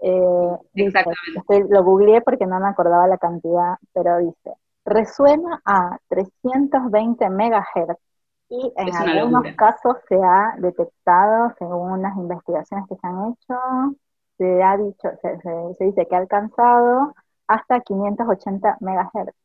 [0.00, 1.72] Eh, Exactamente.
[1.72, 8.00] lo googleé porque no me acordaba la cantidad, pero dice, resuena a 320 megahertz
[8.48, 13.96] y en algunos casos se ha detectado, según unas investigaciones que se han hecho,
[14.36, 17.14] se ha dicho, se, dice que ha alcanzado
[17.46, 19.36] hasta 580 megahertz.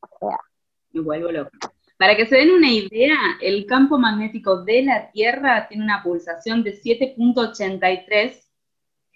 [0.00, 0.38] O sea.
[0.98, 1.50] Me vuelvo loco.
[1.96, 6.62] Para que se den una idea, el campo magnético de la Tierra tiene una pulsación
[6.62, 8.48] de 7.83 Hz.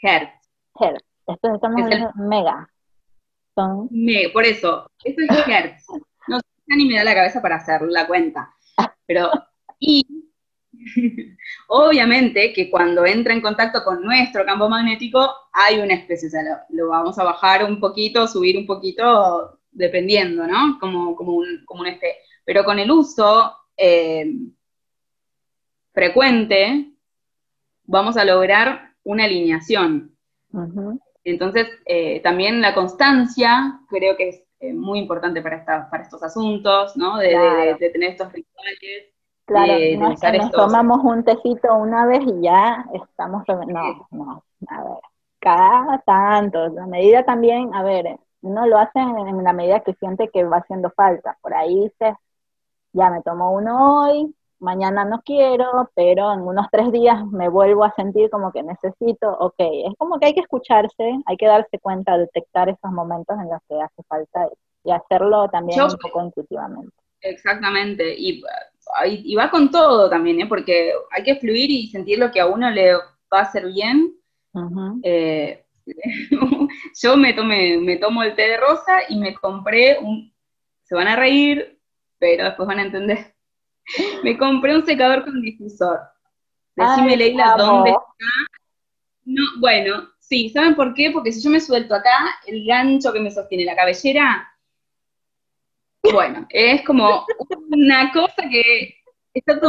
[0.02, 1.04] Hertz.
[1.26, 2.68] Esto estamos hablando mega.
[3.54, 3.88] Son...
[4.32, 5.86] por eso, esto es Hertz.
[6.26, 8.52] No sé ni me da la cabeza para hacer la cuenta.
[9.06, 9.30] Pero,
[9.78, 10.04] y
[11.68, 16.66] obviamente que cuando entra en contacto con nuestro campo magnético hay una especie, o sea,
[16.70, 20.78] lo, vamos a bajar un poquito, subir un poquito dependiendo, ¿no?
[20.78, 22.16] Como, como, un, como un este.
[22.44, 24.32] Pero con el uso eh,
[25.92, 26.92] frecuente,
[27.84, 30.16] vamos a lograr una alineación.
[31.24, 36.96] Entonces, eh, también la constancia creo que es eh, muy importante para, para estos asuntos,
[36.96, 37.18] ¿no?
[37.18, 38.78] De, tener estos rituales.
[39.44, 43.42] Claro, no que nos tomamos un tecito una vez y ya estamos...
[43.48, 45.02] No, no, a ver,
[45.40, 50.28] cada tanto, la medida también, a ver, uno lo hace en la medida que siente
[50.28, 51.38] que va haciendo falta.
[51.40, 52.14] Por ahí dices,
[52.92, 57.84] ya me tomo uno hoy, mañana no quiero, pero en unos tres días me vuelvo
[57.84, 61.78] a sentir como que necesito, ok, es como que hay que escucharse, hay que darse
[61.78, 64.48] cuenta, detectar esos momentos en los que hace falta
[64.84, 66.94] y hacerlo también un poco intuitivamente.
[67.20, 68.42] Exactamente, y,
[69.06, 70.46] y, va con todo también, ¿eh?
[70.48, 74.12] porque hay que fluir y sentir lo que a uno le va a hacer bien.
[75.02, 75.64] Eh,
[77.02, 80.32] yo me, tomé, me tomo el té de rosa y me compré un,
[80.82, 81.78] se van a reír,
[82.18, 83.32] pero después van a entender
[84.22, 86.00] me compré un secador con difusor.
[86.74, 88.04] Decime, Leila, ¿dónde está?
[89.24, 91.10] No, bueno, sí, ¿saben por qué?
[91.10, 94.48] Porque si yo me suelto acá, el gancho que me sostiene la cabellera,
[96.02, 97.24] bueno, es como
[97.70, 98.96] una cosa que
[99.34, 99.60] está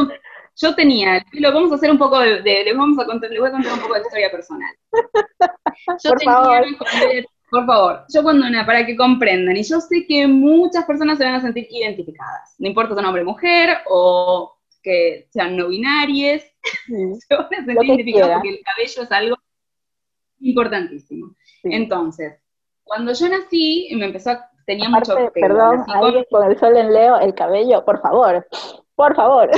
[0.55, 3.39] Yo tenía el pelo, vamos a hacer un poco de, les vamos a contar, les
[3.39, 4.75] voy a contar un poco de historia personal.
[6.03, 6.65] Yo por tenía favor.
[7.53, 11.23] Por favor, yo cuando una, para que comprendan, y yo sé que muchas personas se
[11.23, 15.67] van a sentir identificadas, no importa si son hombre o mujer, o que sean no
[15.67, 16.43] binarias,
[16.87, 19.35] se van a sentir identificadas porque el cabello es algo
[20.39, 21.35] importantísimo.
[21.63, 22.39] Entonces,
[22.83, 25.31] cuando yo nací, me empezó a, tenía mucho pelo.
[25.33, 28.47] Perdón, alguien con el sol en Leo, el cabello, por favor,
[28.95, 29.49] por favor.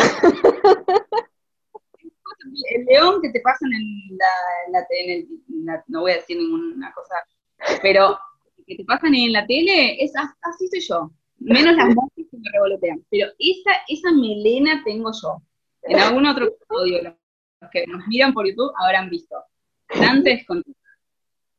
[2.71, 5.27] El león que te pasan en la, en el,
[5.87, 7.15] no voy a decir ninguna cosa
[7.81, 8.17] pero
[8.67, 11.11] que te pasan en la tele, es así soy yo.
[11.37, 13.05] Menos las monjas que me revolotean.
[13.11, 15.41] Pero esa, esa melena tengo yo.
[15.83, 19.35] En algún otro episodio, los que nos miran por YouTube habrán visto.
[19.89, 20.63] Antes con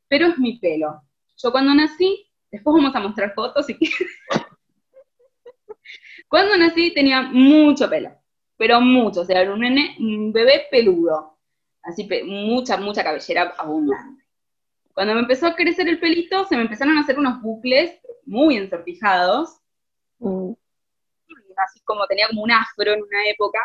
[0.08, 1.02] Pero es mi pelo.
[1.36, 3.78] Yo cuando nací, después vamos a mostrar fotos si
[6.28, 8.10] Cuando nací tenía mucho pelo,
[8.56, 11.38] pero mucho, o sea, era un, un bebé peludo,
[11.82, 14.24] así mucha, mucha cabellera abundante.
[14.92, 18.56] Cuando me empezó a crecer el pelito, se me empezaron a hacer unos bucles muy
[18.56, 19.60] ensortijados,
[20.18, 20.52] mm.
[21.56, 23.60] así como tenía como un afro en una época.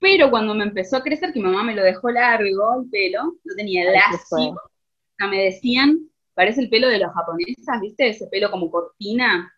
[0.00, 3.36] Pero cuando me empezó a crecer, que mi mamá me lo dejó largo el pelo,
[3.44, 4.56] lo tenía lacio,
[5.28, 8.08] me decían, parece el pelo de los japonesas, ¿viste?
[8.08, 9.52] Ese pelo como cortina.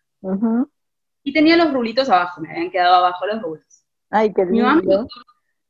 [1.25, 3.83] Y tenía los rulitos abajo, me habían quedado abajo los rulos.
[4.11, 4.53] Ay, qué lindo.
[4.53, 5.07] Mi mamá,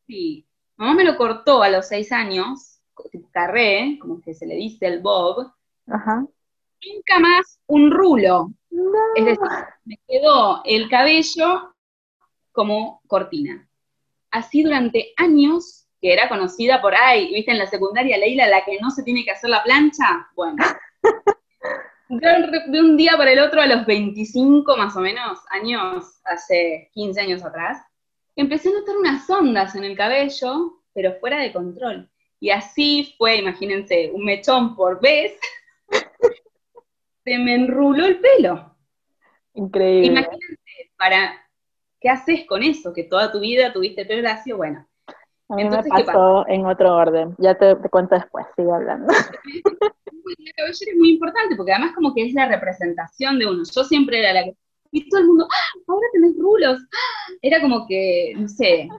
[0.05, 2.81] sí, mi mamá me lo cortó a los seis años,
[3.31, 5.49] carré, como que se le dice el bob,
[5.87, 8.51] nunca más un rulo.
[9.15, 9.47] Es decir,
[9.85, 11.73] me quedó el cabello
[12.51, 13.65] como cortina.
[14.31, 18.77] Así durante años, que era conocida por ahí, viste en la secundaria Leila, la que
[18.81, 20.61] no se tiene que hacer la plancha, bueno.
[22.09, 27.21] de un día para el otro, a los 25 más o menos años, hace 15
[27.21, 27.83] años atrás,
[28.35, 32.09] empecé a notar unas ondas en el cabello, pero fuera de control.
[32.39, 35.37] Y así fue, imagínense, un mechón por vez,
[37.23, 38.75] se me enruló el pelo.
[39.53, 40.07] Increíble.
[40.07, 41.33] Imagínense, para,
[41.99, 42.93] ¿qué haces con eso?
[42.93, 44.85] Que toda tu vida tuviste pelo lacio, bueno.
[45.47, 49.13] A mí me pasó en otro orden, ya te, cuento después, sigo hablando.
[50.25, 53.63] La cabellera es muy importante, porque además como que es la representación de uno.
[53.63, 54.55] Yo siempre era la que,
[54.91, 56.79] y todo el mundo, ¡ah, ahora tenés rulos!
[56.81, 57.33] ¡Ah!
[57.41, 58.89] Era como que, no sé,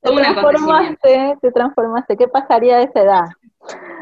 [0.00, 2.16] te transformaste, te transformaste.
[2.16, 3.24] ¿Qué pasaría de esa edad?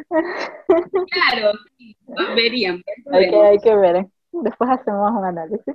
[0.08, 1.96] Claro, sí,
[2.34, 2.82] verían.
[3.12, 4.06] Hay que, hay que ver.
[4.32, 5.74] Después hacemos un análisis.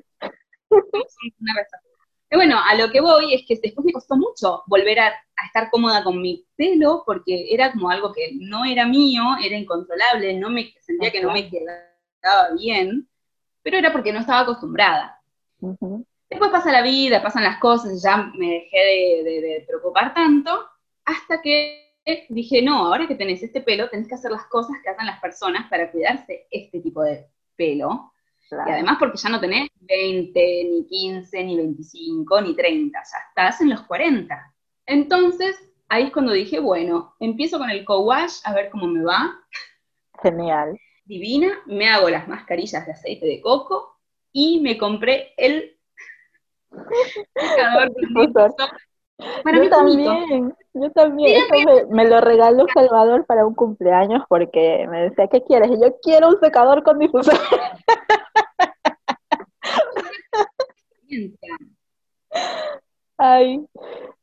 [2.37, 5.13] Bueno, a lo que voy es que después me costó mucho volver a,
[5.45, 10.37] estar cómoda con mi pelo porque era como algo que no era mío, era incontrolable,
[10.37, 13.09] no me sentía que no me quedaba bien,
[13.63, 15.19] pero era porque no estaba acostumbrada.
[16.29, 18.77] Después pasa la vida, pasan las cosas, ya me dejé
[19.23, 20.63] de, preocupar tanto,
[21.05, 21.95] hasta que
[22.29, 25.19] dije, no, ahora que tenés este pelo, tenés que hacer las cosas que hacen las
[25.19, 27.25] personas para cuidarse este tipo de
[27.55, 28.10] pelo.
[28.51, 33.61] Y además porque ya no tenés 20, ni 15, ni 25, ni 30, ya estás
[33.61, 34.53] en los 40.
[34.85, 35.55] Entonces,
[35.87, 39.39] ahí es cuando dije, bueno, empiezo con el co-wash a ver cómo me va.
[40.21, 40.77] Genial.
[41.05, 43.97] Divina, me hago las mascarillas de aceite de coco
[44.31, 45.77] y me compré el
[49.53, 51.43] yo también, yo también.
[51.89, 55.69] me, lo regaló Salvador para un cumpleaños porque me decía, ¿qué quieres?
[55.71, 57.35] Y yo quiero un secador con difusor.
[63.17, 63.63] Ay,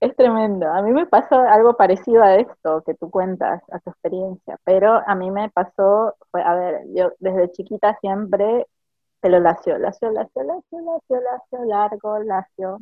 [0.01, 0.67] es tremendo.
[0.69, 5.01] A mí me pasó algo parecido a esto que tú cuentas, a tu experiencia, pero
[5.07, 8.67] a mí me pasó, fue, a ver, yo desde chiquita siempre
[9.21, 12.79] pelo lacio, lacio, lacio, lacio, lacio, lacio, largo, lacio,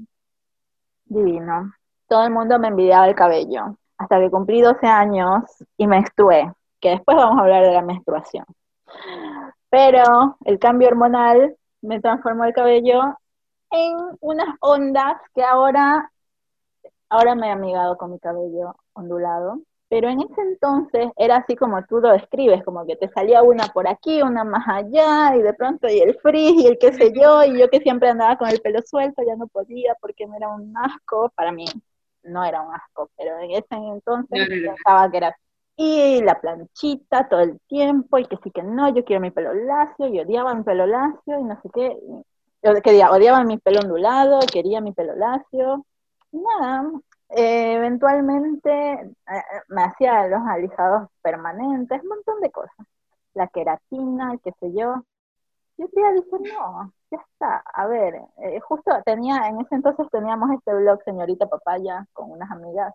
[1.04, 1.72] divino.
[2.08, 5.44] Todo el mundo me envidiaba el cabello, hasta que cumplí 12 años
[5.76, 8.44] y menstrué, que después vamos a hablar de la menstruación.
[9.70, 13.18] Pero el cambio hormonal me transformó el cabello
[13.70, 16.10] en unas ondas que ahora,
[17.08, 21.84] ahora me he amigado con mi cabello ondulado, pero en ese entonces era así como
[21.84, 25.54] tú lo describes, como que te salía una por aquí, una más allá, y de
[25.54, 28.48] pronto y el frizz y el qué sé yo, y yo que siempre andaba con
[28.48, 31.66] el pelo suelto, ya no podía porque no era un asco, para mí
[32.24, 35.40] no era un asco, pero en ese entonces pensaba que era así.
[35.78, 39.52] Y la planchita todo el tiempo, y que sí que no, yo quiero mi pelo
[39.52, 41.96] lacio, y odiaba mi pelo lacio, y no sé qué.
[42.82, 45.86] Quería, odiaba mi pelo ondulado, quería mi pelo lacio.
[46.32, 46.90] Nada,
[47.30, 52.86] eh, eventualmente eh, me hacía los alisados permanentes, un montón de cosas.
[53.34, 55.04] La queratina, qué sé yo.
[55.76, 57.62] Y un día dije, no, ya está.
[57.74, 62.50] A ver, eh, justo tenía, en ese entonces teníamos este blog, Señorita Papaya, con unas
[62.50, 62.94] amigas.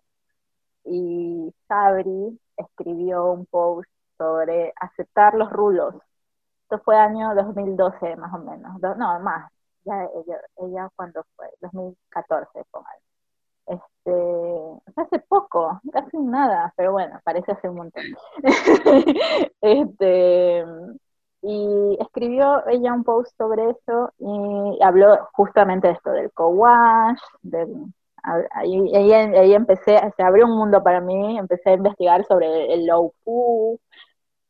[0.86, 5.96] Y Sabri escribió un post sobre aceptar los rulos.
[6.64, 8.82] Esto fue año 2012, más o menos.
[8.82, 9.52] No, más.
[9.86, 13.02] Ella, ella cuando fue, 2014, póngale.
[13.68, 14.12] Este,
[14.96, 18.04] hace poco, casi nada, pero bueno, parece hace un montón.
[19.62, 20.66] este,
[21.42, 27.94] y escribió ella un post sobre eso y habló justamente de esto, del co-wash, del,
[28.24, 33.14] ahí, ahí, empecé, se abrió un mundo para mí, empecé a investigar sobre el low
[33.24, 33.80] poo,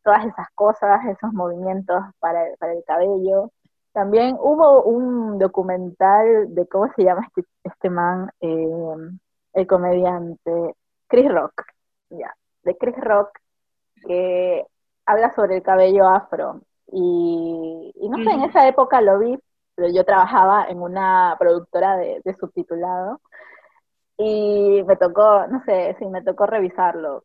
[0.03, 3.51] todas esas cosas, esos movimientos para, para el cabello.
[3.93, 8.95] También hubo un documental de cómo se llama este, este man, eh,
[9.53, 10.75] el comediante
[11.07, 11.63] Chris Rock,
[12.09, 12.33] ya,
[12.63, 13.37] de Chris Rock,
[14.07, 14.65] que
[15.05, 16.61] habla sobre el cabello afro.
[16.93, 19.37] Y, no sé, en esa época lo vi,
[19.75, 23.21] pero yo trabajaba en una productora de, subtitulado
[24.17, 27.23] y me tocó, no sé, sí, me tocó revisarlo,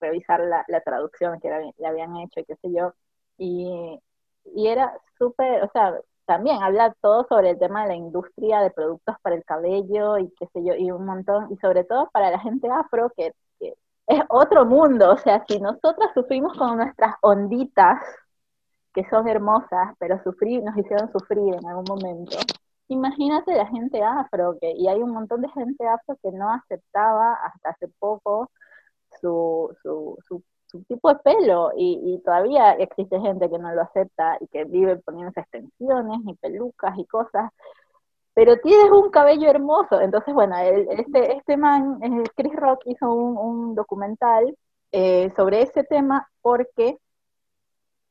[0.00, 2.94] revisar la, la traducción que le habían hecho y qué sé yo.
[3.38, 4.00] Y,
[4.54, 8.70] y era súper, o sea, también habla todo sobre el tema de la industria de
[8.70, 12.30] productos para el cabello y qué sé yo, y un montón, y sobre todo para
[12.30, 13.32] la gente afro, que,
[14.06, 18.00] es otro mundo, o sea, si nosotras sufrimos con nuestras onditas,
[18.92, 22.36] que son hermosas, pero sufrir, nos hicieron sufrir en algún momento,
[22.88, 27.34] imagínate la gente afro, que, y hay un montón de gente afro que no aceptaba
[27.34, 28.50] hasta hace poco
[29.20, 34.38] su, su, su su tipo de pelo y, todavía existe gente que no lo acepta
[34.40, 37.50] y que vive poniéndose extensiones y pelucas y cosas,
[38.34, 40.00] pero tienes un cabello hermoso.
[40.00, 44.56] Entonces, bueno, este, este man, eh, Chris Rock, hizo un, documental
[44.92, 46.98] eh, sobre ese tema porque,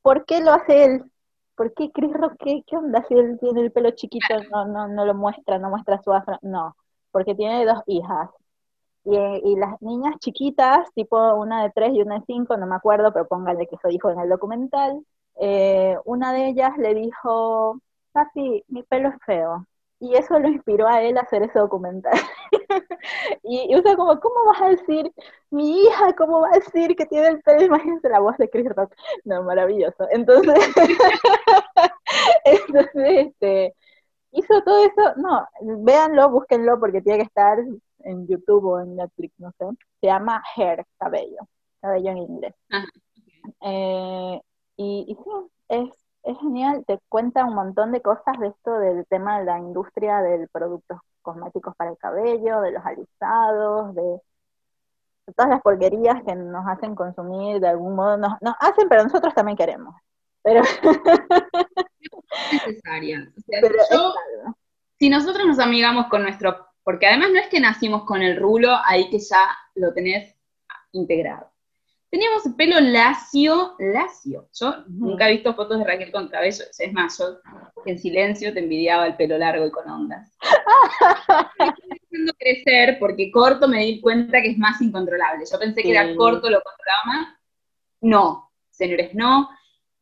[0.01, 1.11] ¿por qué lo hace él?
[1.55, 4.87] ¿Por qué Chris Rock, qué, qué onda si él tiene el pelo chiquito, no, no,
[4.87, 6.37] no lo muestra, no muestra su afro?
[6.41, 6.75] No,
[7.11, 8.29] porque tiene dos hijas
[9.05, 13.13] y, las niñas chiquitas, tipo una de tres y una de cinco, no me acuerdo,
[13.13, 15.03] pero póngale que eso dijo en el documental,
[15.39, 17.79] eh, una de ellas le dijo,
[18.11, 19.65] papi, mi pelo es feo.
[20.01, 22.13] Y eso lo inspiró a él a hacer ese documental.
[23.43, 25.11] y, y, o como, ¿cómo vas a decir,
[25.49, 27.63] mi hija, cómo va a decir que tiene el pelo?
[27.63, 28.93] Imagínense la voz de Chris Rock.
[29.25, 30.07] No, maravilloso.
[30.11, 30.55] Entonces,
[32.45, 33.75] entonces, este,
[34.31, 35.47] hizo todo eso, no,
[35.83, 37.59] véanlo, búsquenlo porque tiene que estar
[38.03, 39.65] en YouTube o en Netflix, no sé,
[40.01, 41.47] se llama Hair, cabello,
[41.81, 42.55] cabello en inglés.
[43.61, 44.41] Eh,
[44.77, 45.31] y, y, sí,
[45.69, 45.89] es,
[46.23, 50.21] es genial, te cuenta un montón de cosas de esto del tema de la industria
[50.21, 54.21] del productos cosméticos para el cabello, de los alisados, de,
[55.35, 59.33] todas las porquerías que nos hacen consumir de algún modo, nos, nos hacen, pero nosotros
[59.33, 59.95] también queremos.
[60.41, 60.61] Pero
[62.51, 63.31] necesaria.
[64.99, 68.75] si nosotros nos amigamos con nuestro porque además no es que nacimos con el rulo
[68.83, 70.35] ahí que ya lo tenés
[70.91, 71.51] integrado.
[72.09, 74.49] Teníamos el pelo lacio, lacio.
[74.59, 77.37] Yo nunca he visto fotos de Raquel con cabello, es más, yo
[77.85, 80.35] en silencio te envidiaba el pelo largo y con ondas.
[82.09, 85.45] Estoy crecer porque corto me di cuenta que es más incontrolable.
[85.45, 87.27] Yo pensé que era corto, lo controlaba más.
[88.01, 89.47] No, señores, no.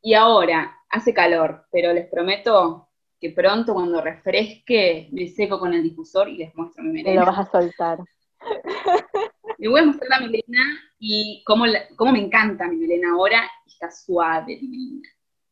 [0.02, 2.87] Y ahora hace calor, pero les prometo
[3.20, 7.12] que pronto cuando refresque me seco con el difusor y les muestro mi melena.
[7.12, 8.00] Y lo vas a soltar.
[9.60, 10.64] Me voy a mostrar la melena
[11.00, 11.66] y cómo,
[11.96, 15.10] cómo me encanta mi melena ahora, está suave, divina.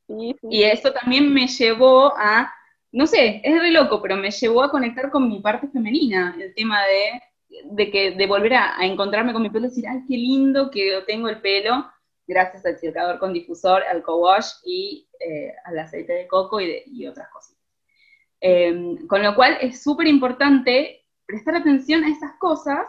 [0.08, 2.54] Y eso también me llevó a
[2.96, 6.54] no sé, es re loco, pero me llevó a conectar con mi parte femenina, el
[6.56, 10.16] tema de, de que, de volver a, encontrarme con mi pelo y decir, ay, qué
[10.16, 11.86] lindo que tengo el pelo,
[12.26, 17.06] gracias al secador con difusor, al co-wash y eh, al aceite de coco y, y
[17.06, 17.55] otras cosas.
[18.48, 22.86] Em, con lo cual es súper importante prestar atención a esas cosas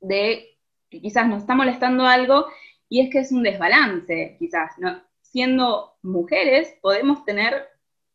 [0.00, 0.58] de
[0.90, 2.46] que quizás nos está molestando algo
[2.88, 4.72] y es que es un desbalance, quizás.
[4.78, 5.00] ¿no?
[5.20, 7.68] Siendo mujeres podemos tener,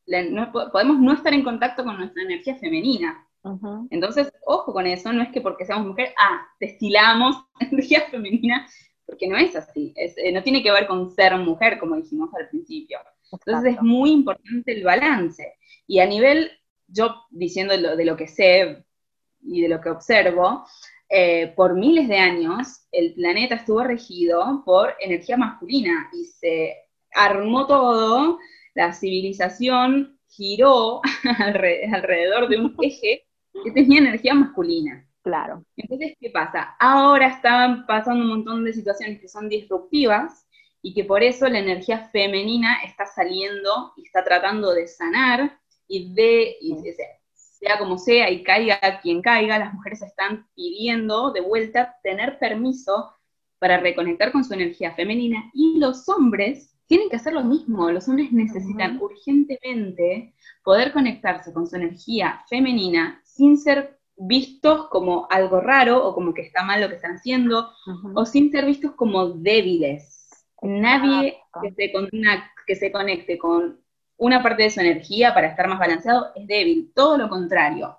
[0.05, 3.25] no, podemos no estar en contacto con nuestra energía femenina.
[3.89, 8.67] Entonces, ojo con eso, no es que porque seamos mujeres, ah, destilamos energía femenina,
[9.05, 12.49] porque no es así, eh, no tiene que ver con ser mujer, como dijimos al
[12.49, 12.99] principio.
[13.31, 15.53] Entonces es muy importante el balance.
[15.87, 16.51] Y a nivel,
[16.87, 18.85] yo diciendo de lo que sé
[19.41, 20.65] y de lo que observo,
[21.09, 26.75] eh, por miles de años el planeta estuvo regido por energía masculina y se
[27.13, 28.39] armó todo,
[28.75, 31.01] la civilización giró
[31.39, 33.25] alrededor de un eje
[33.63, 35.07] que tenía energía masculina.
[35.23, 35.63] Claro.
[35.75, 36.75] Entonces, ¿qué pasa?
[36.79, 40.47] Ahora están pasando un montón de situaciones que son disruptivas
[40.81, 45.57] y que por eso la energía femenina está saliendo y está tratando de sanar
[45.87, 46.57] y de,
[47.31, 53.13] sea como sea y caiga quien caiga, las mujeres están pidiendo de vuelta tener permiso
[53.59, 58.07] para reconectar con su energía femenina y los hombres tienen que hacer lo mismo, los
[58.07, 60.33] hombres necesitan urgentemente
[60.63, 66.41] poder conectarse con su energía femenina sin ser vistos como algo raro o como que
[66.41, 67.69] está mal lo que están haciendo
[68.15, 70.29] o sin ser vistos como débiles.
[70.61, 71.91] Nadie que se,
[72.65, 73.79] que se conecte con
[74.17, 77.97] una parte de su energía para estar más balanceado es débil, todo lo contrario,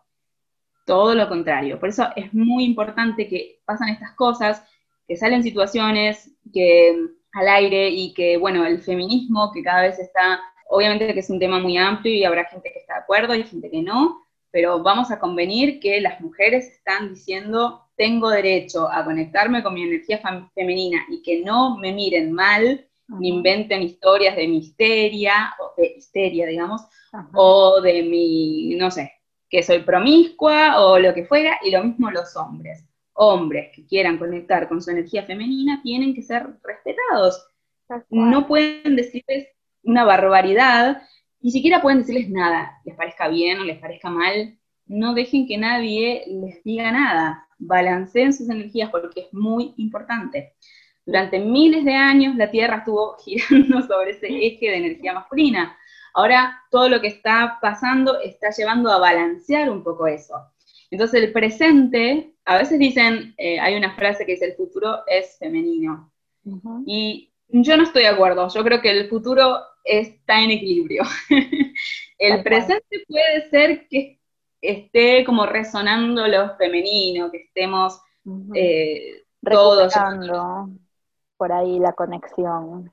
[0.84, 1.78] todo lo contrario.
[1.78, 4.62] Por eso es muy importante que pasan estas cosas,
[5.06, 6.96] que salen situaciones que
[7.32, 11.38] al aire y que, bueno, el feminismo que cada vez está, obviamente que es un
[11.38, 14.82] tema muy amplio y habrá gente que está de acuerdo y gente que no, pero
[14.82, 20.20] vamos a convenir que las mujeres están diciendo, tengo derecho a conectarme con mi energía
[20.54, 22.87] femenina y que no me miren mal
[23.20, 26.82] inventen historias de misteria, o de histeria, digamos,
[27.34, 29.12] o de mi, no sé,
[29.48, 32.84] que soy promiscua o lo que fuera, y lo mismo los hombres.
[33.14, 37.46] Hombres que quieran conectar con su energía femenina tienen que ser respetados.
[38.10, 39.48] No pueden decirles
[39.82, 41.02] una barbaridad,
[41.40, 44.58] ni siquiera pueden decirles nada, les parezca bien o les parezca mal.
[44.86, 47.46] No dejen que nadie les diga nada.
[47.58, 50.54] Balanceen sus energías porque es muy importante.
[51.08, 55.74] Durante miles de años la Tierra estuvo girando sobre ese eje de energía masculina.
[56.12, 60.34] Ahora todo lo que está pasando está llevando a balancear un poco eso.
[60.90, 65.38] Entonces el presente, a veces dicen, eh, hay una frase que dice el futuro es
[65.38, 66.12] femenino.
[66.84, 71.04] Y yo no estoy de acuerdo, yo creo que el futuro está en equilibrio.
[72.18, 74.20] el presente puede ser que
[74.60, 77.98] esté como resonando lo femenino, que estemos
[78.54, 79.94] eh, todos
[81.38, 82.92] por ahí la conexión.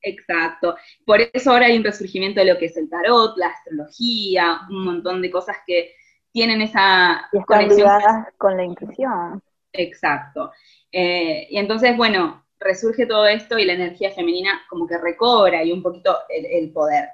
[0.00, 0.76] Exacto.
[1.06, 4.84] Por eso ahora hay un resurgimiento de lo que es el tarot, la astrología, un
[4.84, 5.94] montón de cosas que
[6.32, 9.42] tienen esa y están ligadas con la intuición.
[9.72, 10.52] Exacto.
[10.90, 15.72] Eh, y entonces, bueno, resurge todo esto y la energía femenina como que recobra y
[15.72, 17.08] un poquito el, poder.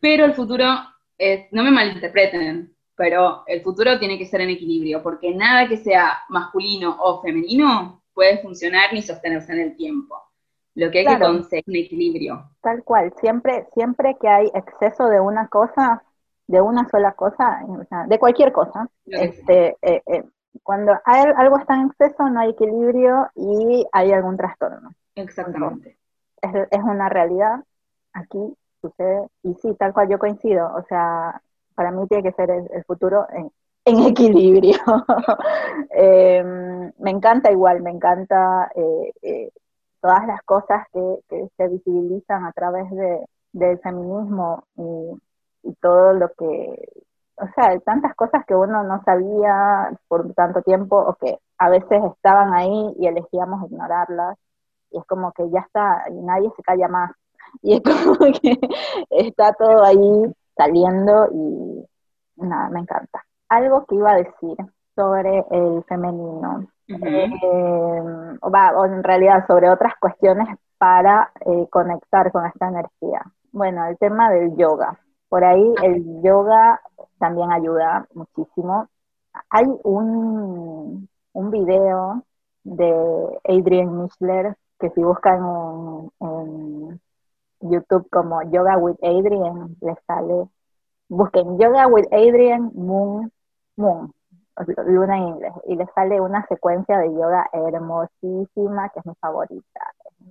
[0.00, 0.66] Pero el futuro,
[1.16, 5.76] es, no me malinterpreten, pero el futuro tiene que ser en equilibrio, porque nada que
[5.76, 10.16] sea masculino o femenino puede funcionar ni sostenerse en el tiempo.
[10.74, 12.50] Lo que hay que conseguir un equilibrio.
[12.60, 16.02] Tal cual, siempre, siempre que hay exceso de una cosa,
[16.48, 17.60] de una sola cosa,
[18.08, 20.24] de cualquier cosa, este, eh, eh,
[20.62, 24.90] cuando hay, algo está en exceso no hay equilibrio y hay algún trastorno.
[25.14, 25.96] Exactamente.
[26.42, 27.62] es, una realidad,
[28.12, 31.40] aquí sucede, y sí, tal cual yo coincido, o sea,
[31.76, 33.50] para mí tiene que ser el futuro en,
[33.84, 34.76] en equilibrio.
[35.90, 39.50] Em, me encanta igual, me encanta eh, eh,
[40.00, 45.18] todas las cosas que, se visibilizan a través de, del feminismo y,
[45.80, 46.88] todo lo que,
[47.36, 52.02] o sea, tantas cosas que uno no sabía por tanto tiempo o que a veces
[52.04, 54.36] estaban ahí y elegíamos ignorarlas.
[54.90, 57.12] Y es como que ya está, y nadie se calla más.
[57.62, 58.58] Y es como que
[59.10, 61.86] está todo ahí saliendo y
[62.36, 63.24] nada, me encanta
[63.56, 64.56] algo que iba a decir
[64.94, 70.48] sobre el femenino, eh, o, en realidad sobre otras cuestiones
[70.78, 73.22] para eh, conectar con esta energía.
[73.52, 74.98] Bueno, el tema del yoga.
[75.28, 76.80] Por ahí el yoga
[77.18, 78.88] también ayuda muchísimo.
[79.50, 82.22] Hay un, un video
[82.62, 85.38] de Adrian Michler que si buscan
[86.20, 87.00] en, en
[87.60, 90.48] YouTube como Yoga with Adrian, le sale
[91.08, 93.30] busquen Yoga with Adrian Moon,
[93.76, 99.80] Luna en inglés, y les sale una secuencia de yoga hermosísima, que es mi favorita.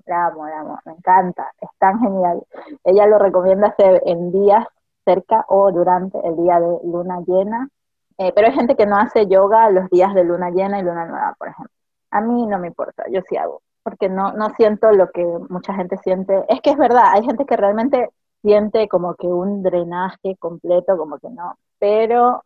[0.05, 2.41] La amo, la amo, me encanta, es tan genial.
[2.83, 4.65] Ella lo recomienda hacer en días
[5.05, 7.69] cerca o durante el día de luna llena,
[8.17, 11.05] eh, pero hay gente que no hace yoga los días de luna llena y luna
[11.05, 11.73] nueva, por ejemplo.
[12.11, 15.73] A mí no me importa, yo sí hago, porque no, no siento lo que mucha
[15.73, 16.45] gente siente.
[16.47, 18.09] Es que es verdad, hay gente que realmente
[18.41, 21.55] siente como que un drenaje completo, como que no.
[21.79, 22.43] Pero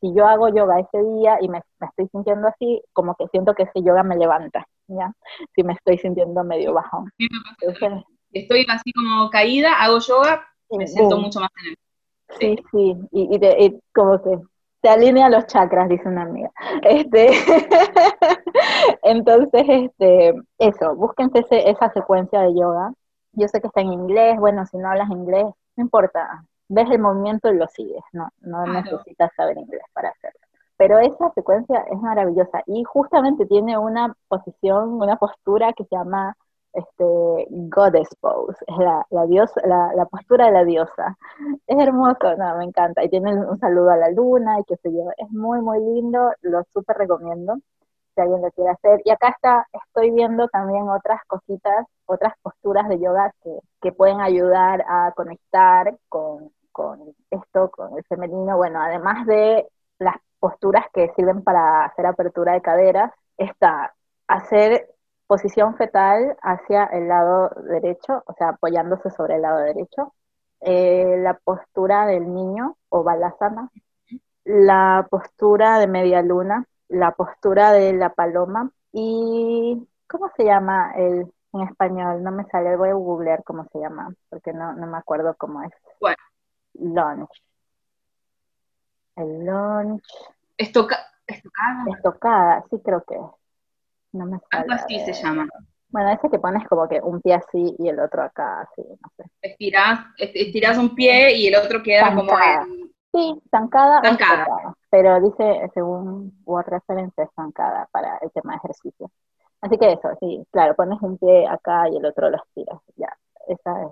[0.00, 3.64] si yo hago yoga ese día y me, estoy sintiendo así, como que siento que
[3.64, 5.12] ese yoga me levanta, ¿ya?
[5.54, 7.10] Si me estoy sintiendo medio bajón.
[8.32, 11.74] estoy así como caída, hago yoga y me siento mucho más en
[12.38, 14.38] Sí, sí, y, y, como que
[14.82, 16.50] te alinea los chakras, dice una amiga.
[16.82, 17.30] Este,
[19.02, 22.92] entonces, este, eso, búsquense esa secuencia de yoga
[23.38, 25.44] yo sé que está en inglés, bueno, si no hablas inglés,
[25.76, 30.40] no importa, ves el movimiento y lo sigues, no, no necesitas saber inglés para hacerlo.
[30.76, 36.36] Pero esa secuencia es maravillosa y justamente tiene una posición, una postura que se llama
[36.72, 41.16] este, Goddess Pose, es la, la, diosa, la, postura de la diosa.
[41.66, 43.02] Es hermoso, no, me encanta.
[43.04, 45.10] Y tiene un saludo a la luna y qué sé yo.
[45.16, 47.56] Es muy, muy lindo, lo súper recomiendo
[48.14, 49.00] si alguien lo quiere hacer.
[49.04, 54.20] Y acá está, estoy viendo también otras cositas, otras posturas de yoga que, que pueden
[54.20, 57.00] ayudar a conectar con, con
[57.30, 58.56] esto, con el femenino.
[58.56, 59.66] Bueno, además de
[59.98, 63.94] las posturas que sirven para hacer apertura de caderas, está
[64.28, 64.88] hacer
[65.26, 70.14] posición fetal hacia el lado derecho, o sea, apoyándose sobre el lado derecho,
[70.60, 73.70] eh, la postura del niño o balasana,
[74.44, 81.26] la postura de media luna, la postura de la paloma y ¿cómo se llama el
[81.54, 82.22] en español?
[82.22, 85.62] No me sale, voy a googlear cómo se llama, porque no, no me acuerdo cómo
[85.64, 85.72] es.
[86.00, 86.16] Bueno.
[86.78, 87.42] Launch.
[89.16, 90.04] El launch.
[90.56, 91.06] Estocada.
[91.26, 93.16] Estocada, sí creo que
[94.12, 94.38] No me.
[94.50, 95.46] Algo así se llama.
[95.90, 99.10] Bueno, ese que pones como que un pie así y el otro acá, así, no
[99.16, 99.24] sé.
[99.40, 104.02] Estirás, un pie y el otro queda como en, Sí, estancada.
[104.90, 109.10] Pero dice, según Word Reference, estancada para el tema de ejercicio.
[109.60, 112.80] Así que eso, sí, claro, pones un pie acá y el otro lo estiras.
[112.96, 113.16] Ya,
[113.48, 113.88] esa es.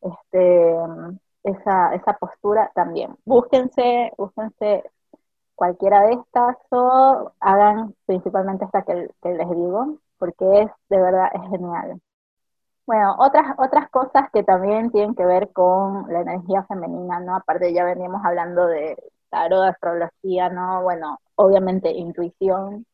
[0.00, 0.76] Este,
[1.44, 3.16] esa, esa postura también.
[3.24, 4.84] Búsquense, búsquense
[5.54, 11.42] cualquiera de estas o hagan principalmente esta que, les digo, porque es de verdad es
[11.50, 12.00] genial.
[12.86, 17.36] Bueno, otras, otras cosas que también tienen que ver con la energía femenina, ¿no?
[17.36, 18.96] Aparte ya veníamos hablando de
[19.30, 20.82] tarot, astrología, ¿no?
[20.82, 22.86] Bueno, obviamente intuición,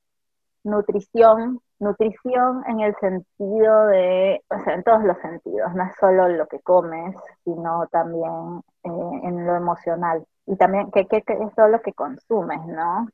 [0.65, 6.29] nutrición, nutrición en el sentido de, o sea, en todos los sentidos, no es solo
[6.29, 10.25] lo que comes, sino también eh, en lo emocional.
[10.47, 13.05] Y también qué, qué, es lo que consumes, ¿no?
[13.05, 13.09] O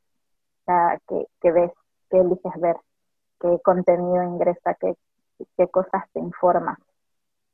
[0.65, 1.71] sea, qué, ves,
[2.09, 2.77] qué eliges ver,
[3.39, 4.95] qué contenido ingresa, qué,
[5.57, 6.77] qué cosas te informan.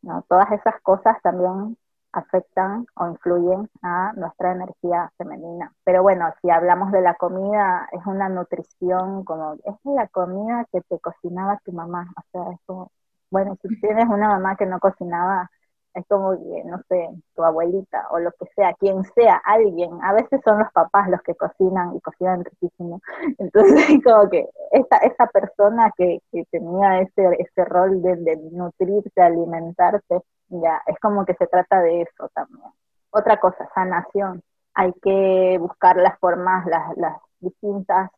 [0.02, 0.24] ¿no?
[0.28, 1.78] Todas esas cosas también
[2.14, 5.74] afectan o influyen a nuestra energía femenina.
[5.84, 10.82] Pero bueno, si hablamos de la comida, es una nutrición como, es la comida que
[10.82, 12.08] te cocinaba tu mamá.
[12.18, 12.92] O sea, es como,
[13.32, 15.50] bueno, si tienes una mamá que no cocinaba,
[15.96, 20.42] es como no sé, tu abuelita o lo que sea, quien sea, alguien, a veces
[20.44, 23.02] son los papás los que cocinan y cocinan riquísimo.
[23.38, 29.22] Entonces, como que esa, esa persona que, que tenía ese, ese rol de, de nutrirte,
[29.22, 32.70] alimentarte, ya, es como que se trata de eso también.
[33.12, 34.44] Otra cosa, sanación.
[34.74, 38.10] Hay que buscar las formas, las, las distintas,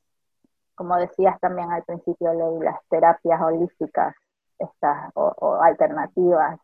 [0.76, 4.16] como decías también al principio, las terapias holísticas
[4.58, 6.60] estas, o, o alternativas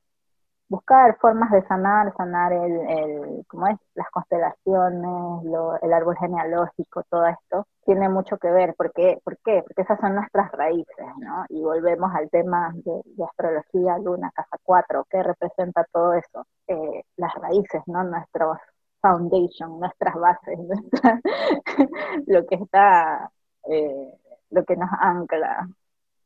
[0.71, 3.77] buscar formas de sanar, sanar el, el ¿cómo es?
[3.93, 5.43] las constelaciones,
[5.81, 8.73] el árbol genealógico, todo esto, tiene mucho que ver.
[8.75, 9.19] ¿Por qué?
[9.23, 9.63] ¿Por qué?
[9.67, 11.45] Porque esas son nuestras raíces, ¿no?
[11.49, 16.47] Y volvemos al tema de, astrología, luna, casa 4, ¿qué representa todo eso?
[16.67, 18.03] Eh, las raíces, ¿no?
[18.05, 18.57] Nuestros
[19.01, 20.57] foundation, nuestras bases,
[22.27, 23.29] lo que está,
[23.69, 24.13] eh,
[24.51, 25.67] lo que nos ancla,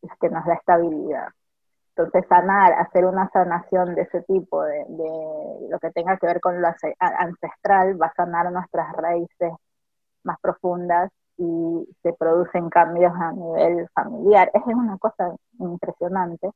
[0.03, 1.29] es que nos da estabilidad.
[1.97, 4.85] Entonces, sanar, hacer una sanación de ese tipo, de,
[5.69, 6.67] lo que tenga que ver con lo
[6.99, 9.53] ancestral, va a sanar nuestras raíces
[10.23, 14.51] más profundas y se producen cambios a nivel familiar.
[14.53, 16.49] Es una cosa impresionante.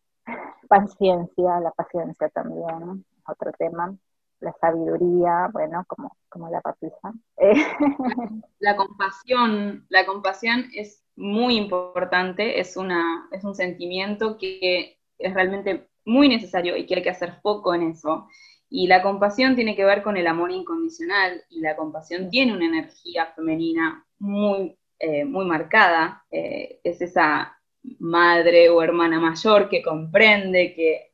[0.67, 3.95] Paciencia, la paciencia también, otro tema.
[4.41, 7.13] La sabiduría, bueno, como, como la papisa.
[8.59, 15.89] La compasión, la compasión es muy importante, es, una, es un sentimiento que es realmente
[16.05, 18.27] muy necesario y que hay que hacer foco en eso.
[18.69, 22.65] Y la compasión tiene que ver con el amor incondicional y la compasión tiene una
[22.65, 26.23] energía femenina muy, eh, muy marcada.
[26.31, 27.57] Eh, es esa
[27.99, 31.11] madre o hermana mayor que comprende, que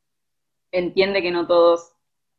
[0.71, 1.91] entiende que no todos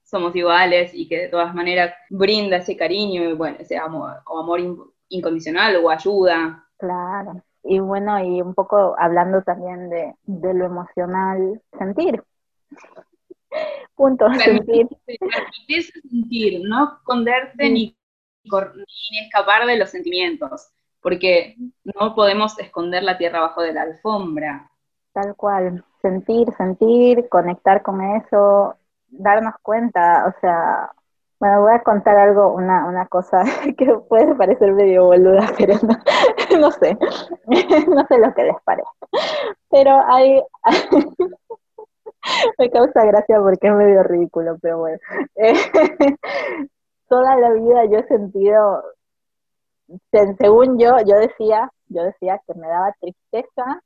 [0.04, 4.38] somos iguales y que de todas maneras brinda ese cariño, y bueno, ese amor, o
[4.38, 4.60] amor
[5.08, 6.64] incondicional o ayuda.
[6.78, 7.42] Claro.
[7.68, 12.22] Y bueno, y un poco hablando también de, lo emocional, sentir.
[13.94, 14.88] Punto, sentir.
[16.02, 17.96] sentir, no esconderse ni,
[18.44, 20.68] ni escapar de los sentimientos,
[21.00, 24.70] porque no podemos esconder la tierra abajo de la alfombra.
[25.12, 28.76] Tal cual, sentir, sentir, conectar con eso,
[29.08, 30.90] darnos cuenta, o sea,
[31.39, 33.43] bueno, voy a contar algo, una, una cosa
[33.76, 35.74] que puede parecer medio boluda, pero
[36.59, 36.97] no, sé,
[37.89, 38.89] no sé lo que les parece.
[39.70, 40.43] Pero hay,
[42.59, 44.99] me causa gracia porque es medio ridículo, pero bueno.
[47.09, 48.82] toda la vida yo he sentido,
[50.39, 53.82] según yo, yo decía, yo decía que me daba tristeza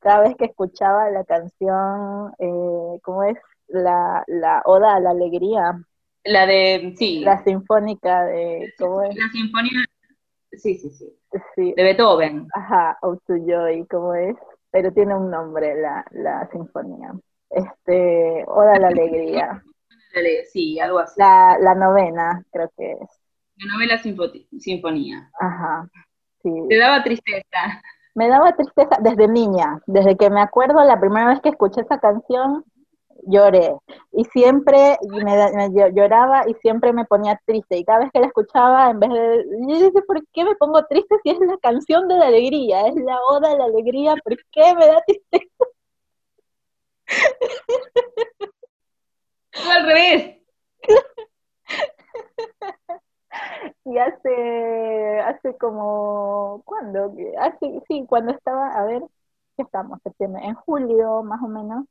[0.00, 3.36] cada vez que escuchaba la canción, eh, ¿cómo es?
[3.66, 5.74] La, la Oda a la Alegría
[6.28, 7.20] la de, sí.
[7.20, 9.16] La sinfónica de, ¿cómo es?
[9.16, 9.84] La sinfonía,
[10.52, 11.74] sí, sí, sí.
[11.76, 12.46] De Beethoven.
[12.54, 14.36] Ajá, O to Joy, ¿cómo es?
[14.70, 17.12] Pero tiene un nombre la, la sinfonía.
[17.50, 19.62] Este, Oda la Alegría.
[20.52, 21.14] Sí, algo así.
[21.18, 23.20] La, la novena, creo que es.
[23.56, 25.30] La novela sinfonía.
[25.38, 25.88] Ajá,
[26.42, 26.50] sí.
[26.68, 27.82] Te daba tristeza.
[28.14, 32.00] Me daba tristeza desde niña, desde que me acuerdo la primera vez que escuché esa
[32.00, 32.64] canción,
[33.26, 33.74] lloré.
[34.12, 37.76] Y siempre me, lloraba y siempre me ponía triste.
[37.78, 41.16] Y cada vez que la escuchaba, en vez de, yo ¿por qué me pongo triste
[41.22, 42.86] si es la canción de la alegría?
[42.88, 45.46] Es la oda de la alegría, ¿por qué me da tristeza?
[49.70, 50.38] al revés.
[53.84, 57.12] y hace, hace como, ¿cuándo?
[57.38, 59.02] Hace, sí, cuando estaba, a ver,
[59.56, 60.00] ¿qué estamos?
[60.20, 61.84] En julio, más o menos,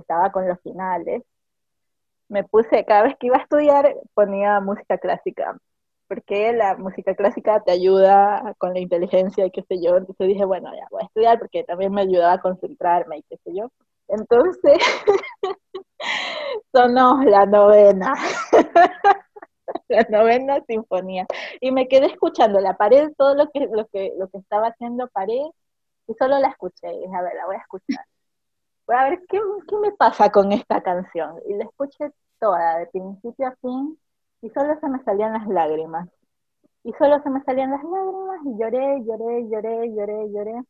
[0.00, 1.22] estaba con los finales,
[2.28, 5.56] me puse, cada vez que iba a estudiar, ponía música clásica,
[6.08, 9.96] porque la música clásica te ayuda con la inteligencia y qué sé yo.
[9.96, 13.36] Entonces dije, bueno, ya voy a estudiar porque también me ayudaba a concentrarme y qué
[13.44, 13.70] sé yo.
[14.08, 14.78] Entonces,
[16.72, 18.14] sonó la novena,
[19.88, 21.26] la novena sinfonía.
[21.60, 25.08] Y me quedé escuchando, la pared, todo lo que, lo que, lo que estaba haciendo
[25.08, 25.42] pared,
[26.08, 26.88] y solo la escuché.
[26.88, 28.04] Dije, a ver, la voy a escuchar
[28.94, 29.40] a ver ¿qué,
[29.80, 31.36] me pasa con esta canción.
[31.48, 33.98] Y la escuché toda, de principio a fin,
[34.42, 36.08] y solo se me salían las lágrimas.
[36.84, 40.62] Y solo se me salían las lágrimas, y lloré, lloré, lloré, lloré, lloré.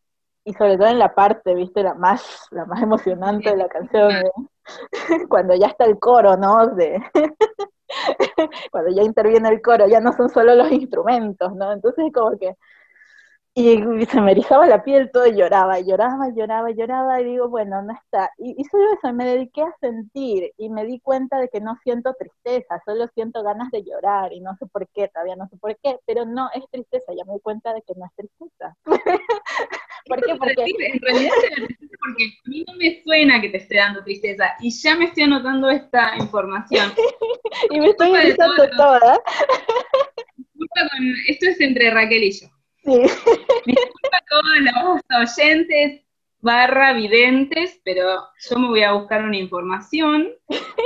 [0.45, 4.13] Y sobre todo en la parte, viste, la más, la más emocionante de la canción,
[4.13, 4.31] ¿eh?
[5.29, 6.69] cuando ya está el coro, ¿no?
[6.69, 7.03] De
[8.71, 11.73] cuando ya interviene el coro, ya no son solo los instrumentos, ¿no?
[11.73, 12.57] Entonces como que
[13.59, 17.81] y se me erizaba la piel todo y lloraba, lloraba, lloraba, lloraba, y digo, bueno,
[17.81, 18.31] no está.
[18.37, 22.15] Y, solo eso, me dediqué a sentir y me di cuenta de que no siento
[22.19, 25.75] tristeza, solo siento ganas de llorar y no sé por qué, todavía no sé por
[25.79, 28.77] qué, pero no es tristeza, ya me di cuenta de que no es tristeza.
[30.07, 30.37] ¿Por qué?
[30.37, 30.65] Porque...
[30.93, 34.71] En realidad tristeza porque a mí no me suena que te esté dando tristeza y
[34.71, 36.93] ya me estoy anotando esta información.
[37.71, 39.19] y me estoy erizando toda.
[41.29, 42.56] Esto es entre Raquel y yo.
[43.67, 46.03] Disculpa a todos los oyentes
[46.41, 50.29] barra videntes, pero yo me voy a buscar una información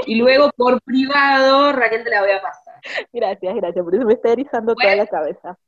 [0.07, 2.75] y luego por privado Raquel te la voy a pasar.
[3.13, 5.59] Gracias, gracias, por eso me está erizando toda la cabeza.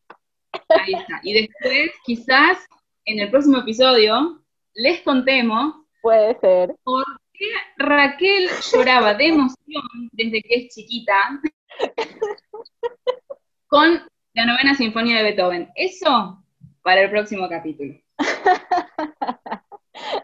[0.71, 1.21] Ahí está.
[1.23, 2.67] Y después, quizás
[3.05, 4.43] en el próximo episodio,
[4.75, 5.75] les contemos.
[6.01, 6.75] Puede ser.
[6.83, 7.05] Por
[7.35, 11.41] qué Raquel lloraba de emoción desde que es chiquita
[13.67, 14.03] con
[14.35, 15.71] la novena sinfonía de Beethoven.
[15.75, 16.43] Eso
[16.83, 17.95] para el próximo capítulo.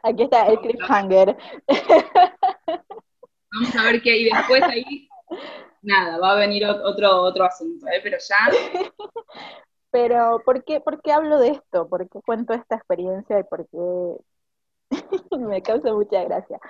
[0.02, 1.36] Aquí está el cliffhanger.
[3.52, 5.08] Vamos a ver qué hay después ahí.
[5.82, 8.00] Nada, va a venir otro, otro asunto, ¿eh?
[8.02, 8.36] pero ya.
[9.90, 11.88] Pero, ¿por qué, ¿por qué hablo de esto?
[11.88, 13.78] ¿Por qué cuento esta experiencia y por qué
[15.38, 16.60] me causa mucha gracia?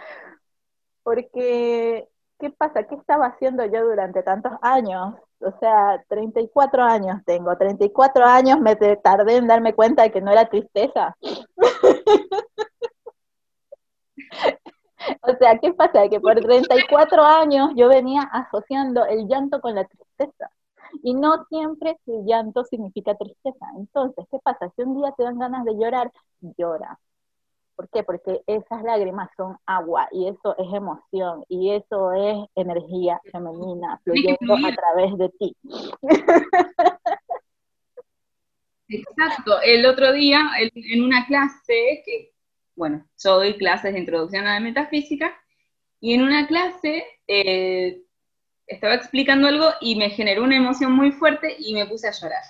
[1.03, 2.07] Porque,
[2.39, 2.84] ¿qué pasa?
[2.84, 5.14] ¿Qué estaba haciendo yo durante tantos años?
[5.41, 10.32] o sea, 34 años tengo, 34 años me tardé en darme cuenta de que no
[10.32, 11.16] era tristeza.
[15.22, 16.09] o sea, ¿qué pasa?
[16.09, 20.51] Que por 34 años yo venía asociando el llanto con la tristeza.
[21.03, 23.66] Y no siempre el llanto significa tristeza.
[23.76, 24.70] Entonces, ¿qué pasa?
[24.74, 26.11] Si un día te dan ganas de llorar,
[26.41, 26.99] llora.
[27.79, 28.03] ¿Por qué?
[28.03, 34.55] Porque esas lágrimas son agua y eso es emoción y eso es energía femenina fluyendo
[34.55, 35.57] a través de ti.
[38.89, 39.61] Exacto.
[39.62, 42.33] El otro día, en una clase, que,
[42.74, 45.41] bueno, yo doy clases de introducción a la metafísica,
[46.01, 48.03] y en una clase eh,
[48.66, 52.43] estaba explicando algo y me generó una emoción muy fuerte y me puse a llorar.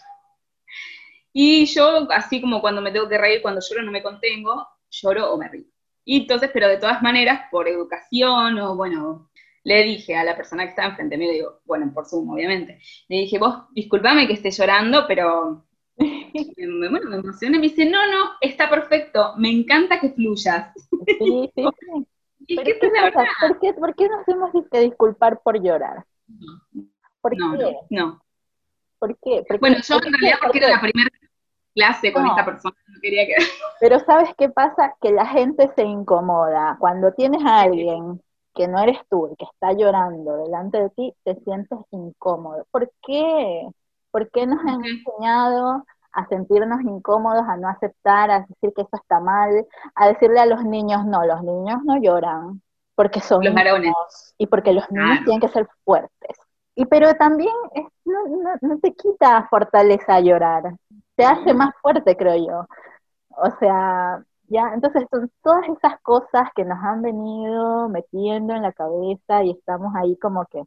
[1.34, 5.32] Y yo, así como cuando me tengo que reír, cuando lloro no me contengo, lloro
[5.32, 5.66] o me río.
[6.04, 9.30] Y entonces, pero de todas maneras, por educación o bueno,
[9.64, 12.80] le dije a la persona que estaba enfrente mío, le digo, bueno, por Zoom, obviamente,
[13.08, 15.66] le dije, vos, discúlpame que esté llorando, pero
[15.98, 20.72] bueno, me emociona y me dice, no, no, está perfecto, me encanta que fluyas.
[21.06, 21.62] Sí, sí,
[22.50, 22.90] ¿Y qué, qué
[23.40, 26.06] ¿Por, qué, ¿Por qué nos hemos que disculpar por llorar?
[27.20, 27.76] ¿Por no, qué?
[27.90, 28.22] No,
[28.98, 29.44] ¿Por qué?
[29.60, 31.10] bueno, yo en realidad porque era la primera
[31.78, 33.34] clase con esta persona, no quería que...
[33.80, 34.94] Pero ¿sabes qué pasa?
[35.00, 36.76] Que la gente se incomoda.
[36.80, 38.20] Cuando tienes a alguien
[38.54, 42.66] que no eres tú, el que está llorando delante de ti, te sientes incómodo.
[42.70, 43.68] ¿Por qué?
[44.10, 48.96] ¿Por qué nos han enseñado a sentirnos incómodos, a no aceptar, a decir que eso
[48.96, 52.60] está mal, a decirle a los niños, no, los niños no lloran,
[52.96, 53.92] porque son los varones.
[54.38, 56.36] y porque los niños tienen que ser fuertes.
[56.74, 57.54] Y pero también
[58.04, 60.74] no, no, te quita fortaleza llorar,
[61.18, 62.66] te hace más fuerte, creo yo.
[63.30, 68.72] O sea, ya, entonces son todas esas cosas que nos han venido metiendo en la
[68.72, 70.62] cabeza y estamos ahí como que,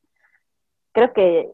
[0.93, 1.53] creo que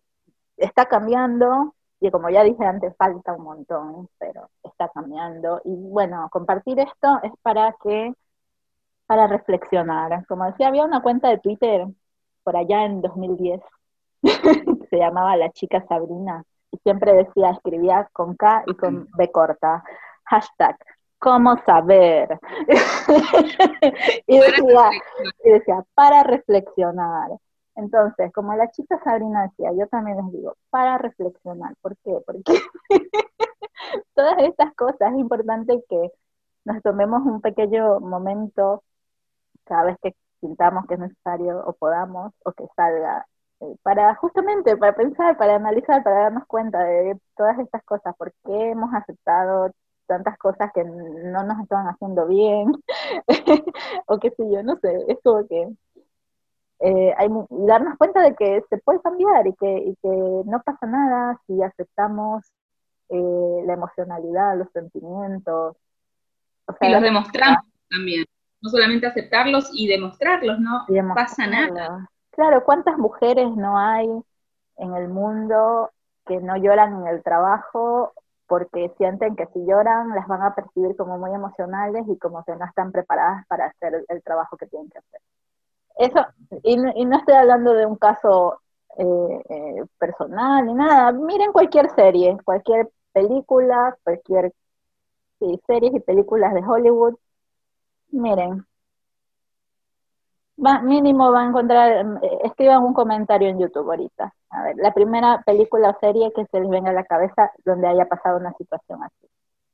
[0.58, 5.62] está cambiando, y como ya dije antes, falta un montón, pero está cambiando.
[5.66, 8.14] Y bueno, compartir esto es para que,
[9.08, 10.26] para reflexionar.
[10.28, 11.88] Como decía, había una cuenta de Twitter
[12.44, 13.62] por allá en 2010,
[14.90, 16.44] se llamaba La Chica Sabrina,
[16.84, 19.84] siempre decía, escribía con K y con B corta,
[20.26, 20.78] hashtag,
[21.20, 22.40] ¿cómo saber?
[24.28, 24.90] y, decía,
[25.44, 27.32] y decía, para reflexionar.
[27.76, 31.76] Entonces, como la chica Sabrina decía, yo también les digo, para reflexionar.
[31.82, 32.18] ¿Por qué?
[32.26, 32.60] Porque
[34.16, 36.12] todas estas cosas es importante que
[36.66, 38.84] nos tomemos un pequeño momento
[39.66, 43.26] cada vez que sintamos que es necesario o podamos o que salga
[43.84, 48.72] para justamente para pensar, para analizar, para darnos cuenta de todas estas cosas, por qué
[48.72, 49.72] hemos aceptado
[50.06, 52.72] tantas cosas que no nos estaban haciendo bien,
[54.08, 55.68] o qué sé yo, no sé, es como que
[56.80, 61.62] eh, hay, darnos cuenta de que se puede cambiar y que, no pasa nada si
[61.62, 62.46] aceptamos
[63.10, 65.76] eh, la emocionalidad, los sentimientos.
[66.82, 68.26] y los demostramos también,
[68.62, 70.86] no solamente aceptarlos y demostrarlos, no
[71.16, 72.08] pasa nada.
[72.38, 74.08] Claro, ¿cuántas mujeres no hay
[74.78, 75.92] en el mundo
[76.26, 78.14] que no lloran en el trabajo
[78.48, 82.56] porque sienten que si lloran las van a percibir como muy emocionales y como que
[82.56, 85.22] no están preparadas para hacer el trabajo que tienen que hacer?
[85.98, 86.26] Eso,
[86.64, 88.62] y, no estoy hablando de un caso
[88.98, 91.12] eh, eh, personal ni nada.
[91.12, 94.54] Miren cualquier serie, cualquier película, cualquier
[95.66, 97.16] series y películas de Hollywood.
[98.12, 98.66] Miren,
[100.64, 104.34] va, mínimo va a encontrar, eh, escriban un comentario en YouTube ahorita.
[104.50, 107.88] A ver, la primera película o serie que se les venga a la cabeza donde
[107.88, 109.28] haya pasado una situación así.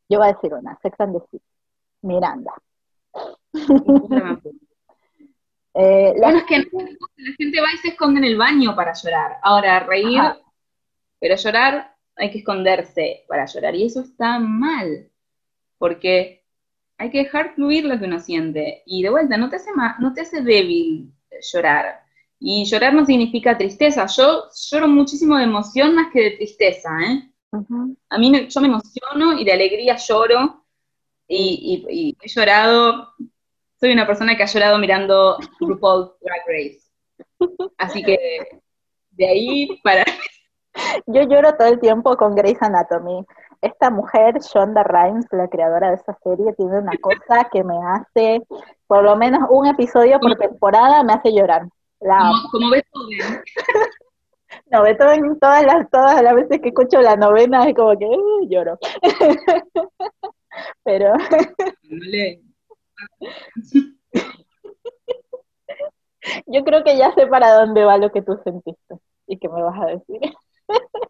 [0.09, 1.45] Yo voy a decir una, Sex and the City,
[2.01, 2.53] Miranda.
[5.75, 9.39] Eh, bueno, es que la gente va y se esconde en el baño para llorar.
[9.41, 10.21] Ahora, reír,
[11.19, 13.73] pero llorar hay que esconderse para llorar.
[13.73, 15.09] Y eso está mal,
[15.79, 16.42] porque
[16.97, 18.83] hay que dejar fluir lo que uno siente.
[18.85, 21.11] Y de vuelta, no te hace, no te hace débil
[21.53, 22.03] llorar.
[22.39, 24.05] Y llorar no significa tristeza.
[24.07, 26.89] Yo lloro muchísimo de emoción más que de tristeza.
[27.01, 27.29] ¿eh?
[28.09, 30.65] A mí yo me emociono y de alegría lloro.
[31.27, 33.13] y he llorado
[33.83, 36.79] soy una persona que ha llorado mirando RuPaul's Drag Race.
[37.77, 38.17] Así que
[39.11, 40.05] de ahí para...
[41.05, 43.25] Yo lloro todo el tiempo con Grey's Anatomy.
[43.63, 48.41] Esta mujer, Shonda Rhimes, la creadora de esa serie, tiene una cosa que me hace,
[48.87, 51.63] por lo menos un episodio por temporada, me hace llorar.
[52.01, 53.41] La como, Beethoven.
[54.69, 58.47] No, Beethoven, todas las, todas las veces que escucho la novena es como que uh,
[58.49, 58.77] lloro.
[60.83, 61.13] Pero...
[66.47, 68.95] Yo creo que ya sé para dónde va lo que tú sentiste
[69.27, 70.19] y que me vas a decir.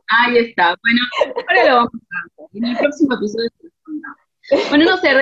[0.08, 0.76] Ahí está.
[0.82, 1.02] Bueno,
[1.48, 3.50] ahora lo vamos a En el próximo episodio
[4.70, 5.14] Bueno, no sé,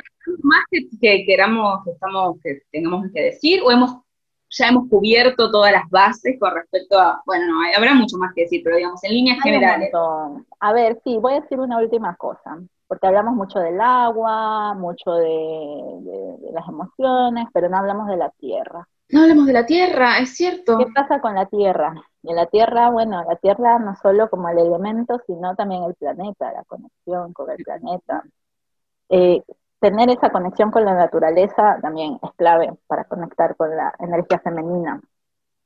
[0.42, 3.98] más que, queramos, que, estamos, que tengamos que decir, o hemos
[4.54, 8.42] ya hemos cubierto todas las bases con respecto a, bueno, no, habrá mucho más que
[8.42, 9.90] decir, pero digamos, en líneas generales.
[10.60, 12.58] A ver, sí, voy a decir una última cosa
[12.92, 18.86] porque hablamos mucho del agua, mucho de, las emociones, pero no hablamos de la tierra.
[19.08, 20.76] No hablamos de la tierra, es cierto.
[20.76, 21.94] ¿Qué pasa con la tierra?
[22.22, 26.52] De la tierra, bueno, la tierra no solo como el elemento, sino también el planeta,
[26.52, 28.22] la conexión con el planeta.
[29.08, 29.42] Eh,
[29.80, 35.00] tener esa conexión con la naturaleza también es clave para conectar con la energía femenina.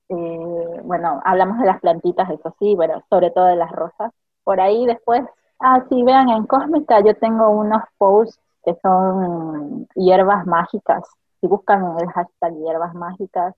[0.08, 4.12] Eh, bueno, hablamos de las plantitas, eso sí, pero sobre todo de las rosas.
[4.44, 5.22] Por ahí después,
[5.58, 11.02] ah, sí, vean, en Cósmica yo tengo unos posts que son hierbas mágicas.
[11.40, 13.54] Si buscan el hashtag hierbas mágicas,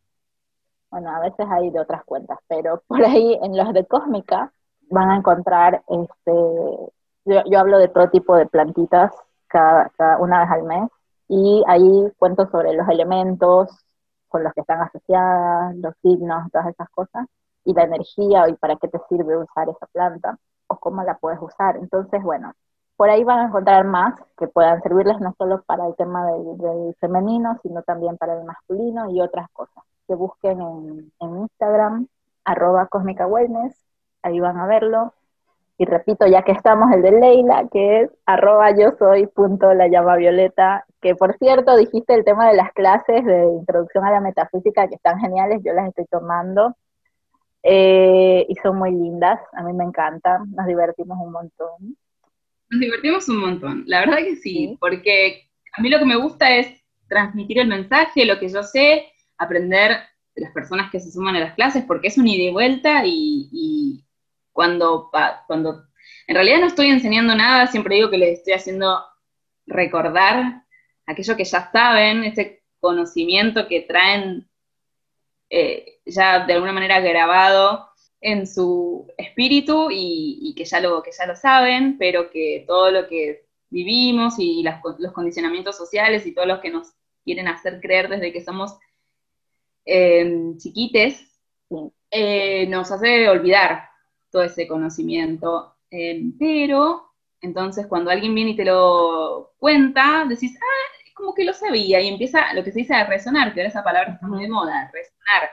[0.91, 4.53] bueno, a veces hay de otras cuentas, pero por ahí en los de Cósmica
[4.91, 6.32] van a encontrar, este,
[7.24, 9.12] yo, hablo de todo tipo de plantitas
[9.49, 10.91] cada, una vez al mes
[11.28, 13.68] y ahí cuento sobre los elementos
[14.28, 17.26] con los que están asociadas, los signos, todas esas cosas,
[17.64, 21.41] y la energía y para qué te sirve usar esa planta o cómo la puedes
[21.41, 21.76] usar.
[21.76, 22.53] Entonces, bueno,
[22.97, 26.95] por ahí van a encontrar más que puedan servirles no solo para el tema del,
[27.01, 29.84] femenino, sino también para el masculino y otras cosas.
[30.09, 32.09] Que busquen en, en Instagram,
[32.44, 33.76] arroba cósmica wellness,
[34.22, 35.14] ahí van a verlo.
[35.80, 39.86] Y repito, ya que estamos, el de Leila, que es arroba yo soy punto la
[39.86, 44.20] llama violeta, que por cierto dijiste el tema de las clases de introducción a la
[44.20, 46.74] metafísica, que están geniales, yo las estoy tomando.
[47.62, 51.96] Eh, y son muy lindas, a mí me encantan, nos divertimos un montón.
[52.70, 56.56] Nos divertimos un montón, la verdad que sí, porque a mí lo que me gusta
[56.56, 59.06] es transmitir el mensaje, lo que yo sé,
[59.39, 59.99] aprender
[60.34, 63.03] de las personas que se suman a las clases, porque es un ida y vuelta
[63.05, 64.05] y
[64.53, 65.11] cuando,
[65.47, 65.84] cuando
[66.26, 69.03] en realidad no estoy enseñando nada, siempre digo que les estoy haciendo
[69.66, 70.64] recordar
[71.07, 74.49] aquello que ya saben, ese conocimiento que traen
[75.49, 77.89] eh, ya de alguna manera grabado
[78.20, 83.09] en su espíritu y, que, ya lo, que ya lo saben, pero que todo lo
[83.09, 88.32] que vivimos y los condicionamientos sociales y todo lo que nos quieren hacer creer desde
[88.32, 88.76] que somos
[89.89, 91.26] eh, chiquites,
[92.11, 93.89] eh, nos hace olvidar
[94.30, 95.76] todo ese conocimiento.
[95.91, 101.45] Eh, pero, entonces, cuando alguien viene y te lo cuenta, decís, ah, es como que
[101.45, 104.26] lo sabía, y empieza lo que se dice a resonar, que ahora esa palabra está
[104.26, 105.51] muy de moda, resonar.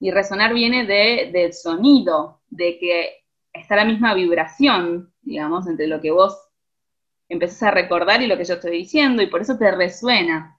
[0.00, 6.00] Y resonar viene de, del sonido, de que está la misma vibración, digamos, entre lo
[6.00, 6.36] que vos
[7.28, 10.51] empezás a recordar y lo que yo estoy diciendo, y por eso te resuena,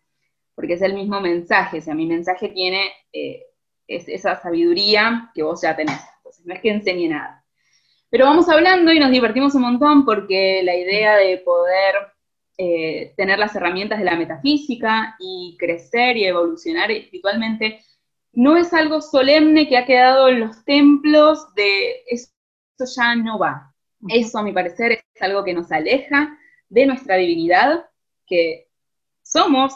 [0.56, 3.44] porque es el mismo mensaje, o sea, mi mensaje tiene eh,
[3.88, 6.00] es esa sabiduría que vos ya tenés.
[6.18, 7.44] Entonces, no es que enseñe nada.
[8.10, 11.96] Pero vamos hablando y nos divertimos un montón porque la idea de poder
[12.58, 17.80] eh, tener las herramientas de la metafísica y crecer y evolucionar espiritualmente
[18.34, 22.30] no es algo solemne que ha quedado en los templos de eso
[22.96, 23.74] ya no va.
[24.10, 26.38] Eso, a mi parecer, es algo que nos aleja
[26.70, 27.86] de nuestra divinidad,
[28.26, 28.68] que
[29.22, 29.74] somos,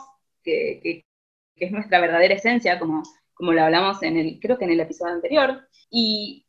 [0.48, 1.06] que,
[1.56, 5.14] es nuestra verdadera esencia, como, como lo hablamos en el, creo que en el episodio
[5.14, 6.46] anterior, y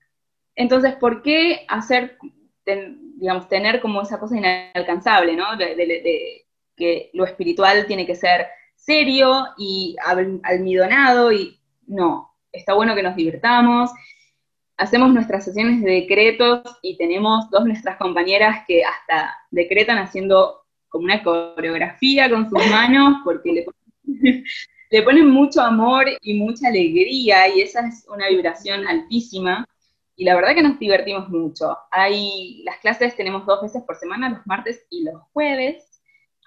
[0.55, 2.19] entonces, ¿por qué hacer,
[2.65, 5.57] digamos, tener como esa cosa inalcanzable, ¿no?
[5.57, 6.45] De,
[6.77, 8.47] que lo espiritual tiene que ser
[8.77, 9.97] serio y
[10.45, 13.91] almidonado y no, está bueno que nos divirtamos.
[14.77, 20.65] Hacemos nuestras sesiones de decretos y tenemos dos de nuestras compañeras que hasta decretan haciendo
[20.89, 23.63] como una coreografía con sus manos porque le
[24.91, 29.67] le ponen mucho amor y mucha alegría y esa es una vibración altísima
[30.19, 31.79] y la verdad que nos divertimos mucho.
[31.93, 36.03] Hay, las clases tenemos dos veces por semana, los martes y los jueves.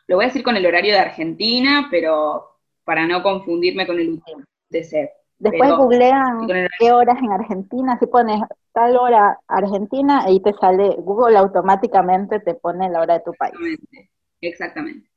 [0.07, 4.09] Lo voy a decir con el horario de Argentina, pero para no confundirme con el
[4.09, 5.09] UTC.
[5.39, 6.47] Después googlean
[6.79, 8.41] qué horas en Argentina, si pones
[8.73, 13.53] tal hora Argentina, ahí te sale, Google automáticamente te pone la hora de tu país.
[14.41, 15.10] Exactamente.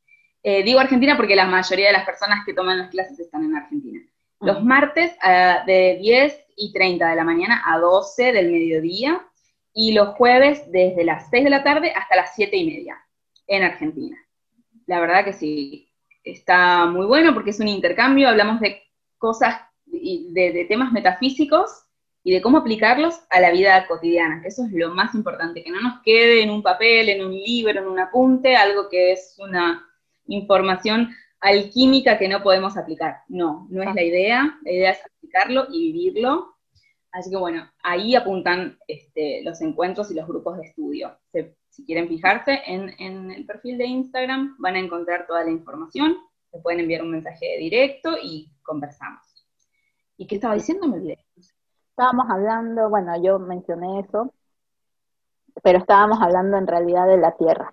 [0.47, 3.57] Eh, digo Argentina porque la mayoría de las personas que toman las clases están en
[3.57, 4.01] Argentina.
[4.41, 9.27] Los martes uh, de 10 y 30 de la mañana a 12 del mediodía
[9.73, 13.03] y los jueves desde las 6 de la tarde hasta las 7 y media
[13.47, 14.19] en Argentina.
[14.85, 15.89] La verdad que sí,
[16.23, 18.83] está muy bueno porque es un intercambio, hablamos de
[19.17, 21.87] cosas, de, de temas metafísicos
[22.23, 25.81] y de cómo aplicarlos a la vida cotidiana, eso es lo más importante, que no
[25.81, 29.87] nos quede en un papel, en un libro, en un apunte, algo que es una
[30.27, 31.11] información
[31.41, 33.19] alquímica que no podemos aplicar.
[33.29, 36.55] No, no es la idea, la idea es aplicarlo y vivirlo.
[37.13, 41.17] Así que bueno, ahí apuntan este, los encuentros y los grupos de estudio.
[41.69, 46.17] si quieren fijarse en, el perfil de Instagram, van a encontrar toda la información,
[46.51, 49.23] se pueden enviar un mensaje directo y conversamos.
[50.17, 50.89] ¿Y qué estaba diciendo?
[50.89, 51.17] Me
[51.91, 54.33] Estábamos hablando, bueno, yo mencioné eso,
[55.63, 57.73] pero estábamos hablando en realidad de la Tierra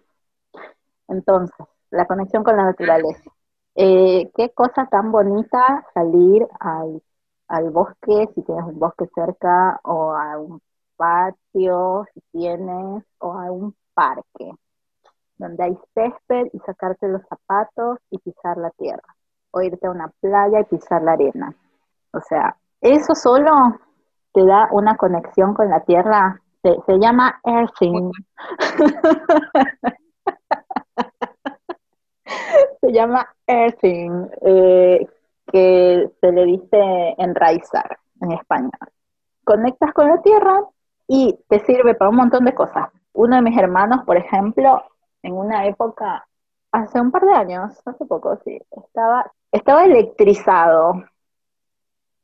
[1.07, 3.29] Entonces, la conexión con la naturaleza.
[3.75, 7.01] Eh, qué cosa tan bonita salir al,
[7.47, 10.61] al bosque, si tienes un bosque cerca, o a un
[10.97, 14.51] patio, si tienes, o a un parque,
[15.37, 19.15] donde hay césped y sacarte los zapatos y pisar la tierra,
[19.51, 21.53] o irte a una playa y pisar la arena.
[22.13, 23.51] O sea, eso solo
[24.33, 28.11] te da una conexión con la tierra, se, se llama earthing.
[32.81, 35.07] se llama earthing, eh,
[35.51, 38.71] que se le dice enraizar en español.
[39.43, 40.61] Conectas con la tierra
[41.07, 42.89] y te sirve para un montón de cosas.
[43.13, 44.83] Uno de mis hermanos, por ejemplo,
[45.23, 46.27] en una época,
[46.71, 51.03] hace un par de años, hace poco, sí, estaba, estaba electrizado.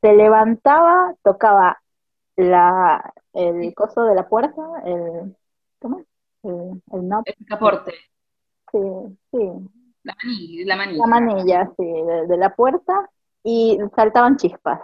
[0.00, 1.78] Se levantaba, tocaba
[2.36, 5.36] la, el coso de la puerta, el,
[5.80, 6.02] ¿cómo?
[6.42, 7.92] El, el El caporte.
[8.70, 8.78] Sí,
[9.32, 9.68] sí.
[10.08, 10.98] La manilla, la manilla.
[10.98, 11.84] La manilla, sí,
[12.28, 13.10] de, la puerta
[13.42, 14.80] y saltaban chispas.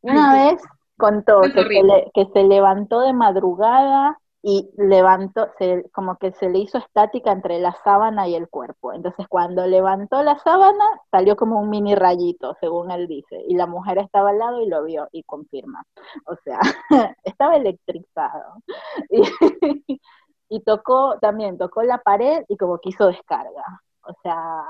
[0.00, 0.62] Una vez
[0.96, 6.58] contó que se, que se levantó de madrugada y levantó, se, como que se le
[6.58, 8.94] hizo estática entre la sábana y el cuerpo.
[8.94, 13.66] Entonces cuando levantó la sábana salió como un mini rayito, según él dice, y la
[13.66, 15.84] mujer estaba al lado y lo vio y confirma.
[16.26, 16.60] O sea,
[17.24, 18.62] estaba electrizado.
[19.86, 20.00] Y,
[20.48, 23.82] y tocó también, tocó la pared y como que hizo descarga.
[24.06, 24.64] O sea,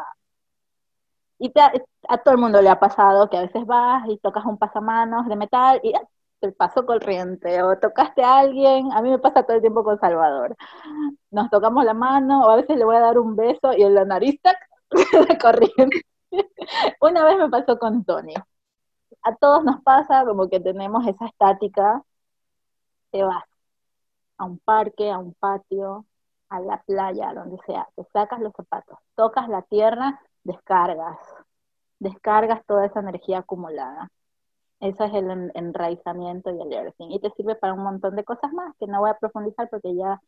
[1.39, 1.53] y
[2.09, 5.27] a todo el mundo le ha pasado que a veces vas y tocas un pasamanos
[5.29, 5.93] de metal y
[6.41, 9.99] te pasó corriente, o tocaste a alguien, a mí me pasa todo el tiempo con
[9.99, 10.57] Salvador.
[11.31, 13.95] Nos tocamos la mano, o a veces le voy a dar un beso y en
[13.95, 14.59] la nariz, ¡tac!
[15.41, 16.03] corriente.
[17.01, 18.35] Una vez me pasó con Tony.
[19.23, 22.03] A todos nos pasa como que tenemos esa estática,
[23.11, 23.45] te vas
[24.39, 26.05] a un parque, a un patio,
[26.49, 31.19] a la playa, donde sea, te sacas los zapatos, tocas la tierra, descargas,
[31.99, 34.11] descargas toda esa energía acumulada.
[34.81, 37.11] Ese es el enraizamiento y el earthing.
[37.11, 39.95] Y te sirve para un montón de cosas más que no voy a profundizar porque
[39.95, 40.21] ya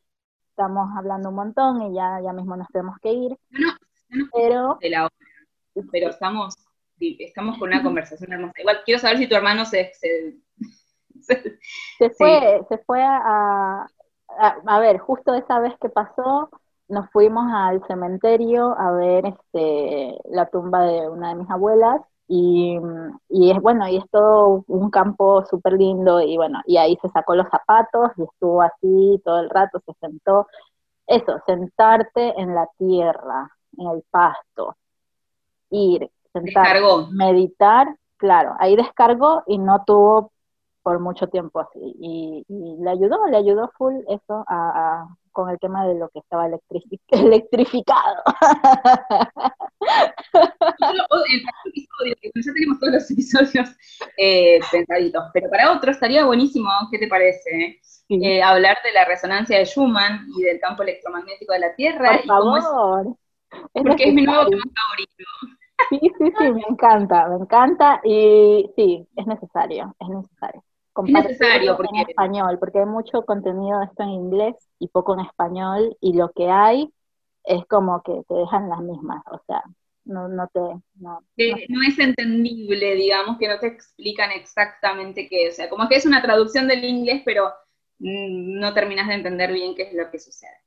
[0.51, 3.39] estamos hablando un montón y ya, ya mismo nos tenemos que ir.
[4.33, 4.79] pero,
[5.93, 6.55] pero estamos,
[6.99, 8.61] estamos con una conversación hermosa.
[8.61, 9.93] Igual quiero saber si tu hermano se...
[9.95, 10.37] se,
[11.99, 13.87] se, fue, se fue a,
[14.39, 16.51] a, ver, justo esa vez que pasó,
[16.89, 22.79] nos fuimos al cementerio a ver este, la tumba de una de mis abuelas y,
[23.29, 27.09] y es bueno, y es todo un campo súper lindo y bueno, y ahí se
[27.11, 30.47] sacó los zapatos y estuvo así todo el rato, se sentó.
[31.07, 34.77] Eso, sentarte en la tierra, en el pasto,
[35.71, 36.77] ir, sentar,
[37.13, 40.33] meditar, claro, ahí descargó y no tuvo
[40.87, 41.81] por mucho tiempo así.
[41.99, 46.47] Y, le ayudó, le ayudó full eso a, con el tema de lo que estaba
[47.11, 48.23] electrificado.
[52.37, 53.69] ya tenemos todos los episodios
[54.17, 57.81] eh, pensaditos, pero para otro estaría buenísimo, ¿qué te parece?
[58.09, 62.19] Eh, hablar de la resonancia de Schumann y del campo electromagnético de la Tierra.
[62.19, 63.17] Por favor.
[63.73, 65.25] porque es mi nuevo tema favorito.
[65.91, 70.63] Sí, sí, sí, me encanta, me encanta y sí, es necesario, es necesario
[71.05, 71.97] necesario porque...
[71.97, 76.15] en español, porque hay mucho contenido de esto en inglés y poco en español, y
[76.15, 76.93] lo que hay
[77.45, 79.63] es como que te dejan las mismas, o sea,
[80.05, 80.61] no, no te...
[80.61, 85.97] No, no, es entendible, digamos, que no te explican exactamente qué, o sea, como que
[85.97, 87.49] es una traducción del inglés, pero
[87.99, 90.67] mm, no terminas de entender bien qué es lo que sucede.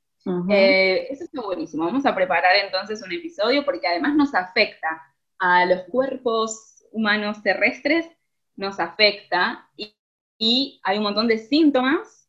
[0.49, 1.85] Eh, eso está buenísimo.
[1.85, 5.01] Vamos a preparar entonces un episodio porque además nos afecta
[5.39, 8.05] a los cuerpos humanos terrestres,
[8.55, 9.95] nos afecta y,
[10.39, 12.27] y hay un montón de síntomas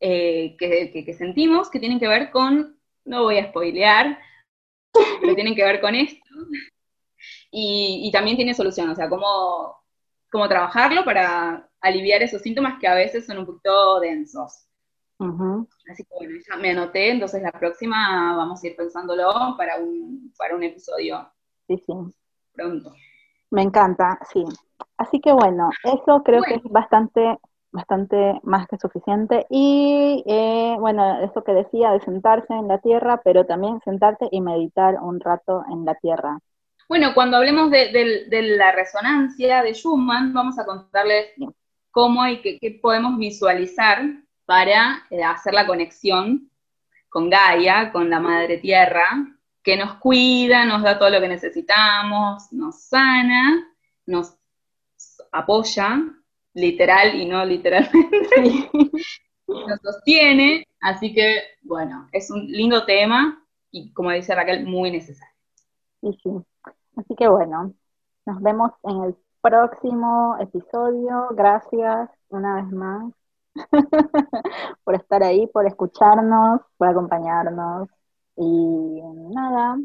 [0.00, 4.18] eh, que, sentimos que tienen que ver con, no voy a spoilear,
[4.92, 6.20] pero tienen que ver con esto.
[7.50, 9.76] Y, también tiene solución, o sea, cómo,
[10.30, 14.66] cómo, trabajarlo para aliviar esos síntomas que a veces son un poquito densos.
[15.90, 20.34] Así que bueno, ya me anoté, entonces la próxima vamos a ir pensándolo para un,
[20.36, 21.30] para un episodio.
[21.68, 21.92] Sí, sí.
[22.52, 22.92] Pronto.
[23.54, 24.44] Me encanta, sí.
[24.96, 27.38] Así que bueno, eso creo que es bastante,
[27.70, 29.46] bastante más que suficiente.
[29.48, 34.40] Y eh, bueno, eso que decía de sentarse en la tierra, pero también sentarte y
[34.40, 36.40] meditar un rato en la tierra.
[36.88, 38.28] Bueno, cuando hablemos de,
[38.58, 41.28] la resonancia de Schumann, vamos a contarles
[41.92, 44.02] cómo y qué, podemos visualizar
[44.46, 46.50] para eh, hacer la conexión
[47.08, 49.33] con Gaia, con la Madre Tierra,
[49.64, 53.66] que nos cuida, nos da todo lo que necesitamos, nos sana,
[54.06, 54.36] nos
[55.32, 56.00] apoya,
[56.52, 58.70] literal y no literalmente,
[59.48, 65.34] nos sostiene, así que bueno, es un lindo tema y, como dice Raquel, muy necesario.
[66.00, 66.30] Sí, sí.
[66.96, 67.72] Así que bueno,
[68.26, 71.28] nos vemos en el próximo episodio.
[71.30, 73.12] Gracias una vez más
[74.84, 77.88] por estar ahí, por escucharnos, por acompañarnos.
[78.36, 79.00] Y
[79.32, 79.78] nada,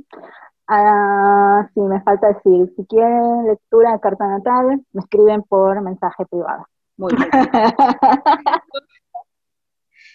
[0.68, 6.26] ah, sí, me falta decir, si quieren lectura de carta natal, me escriben por mensaje
[6.26, 6.66] privado.
[6.98, 7.30] Muy bien.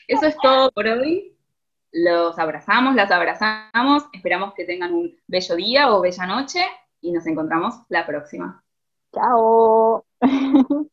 [0.08, 1.36] Eso es todo por hoy.
[1.92, 4.04] Los abrazamos, las abrazamos.
[4.12, 6.60] Esperamos que tengan un bello día o bella noche
[7.00, 8.62] y nos encontramos la próxima.
[9.12, 10.04] Chao.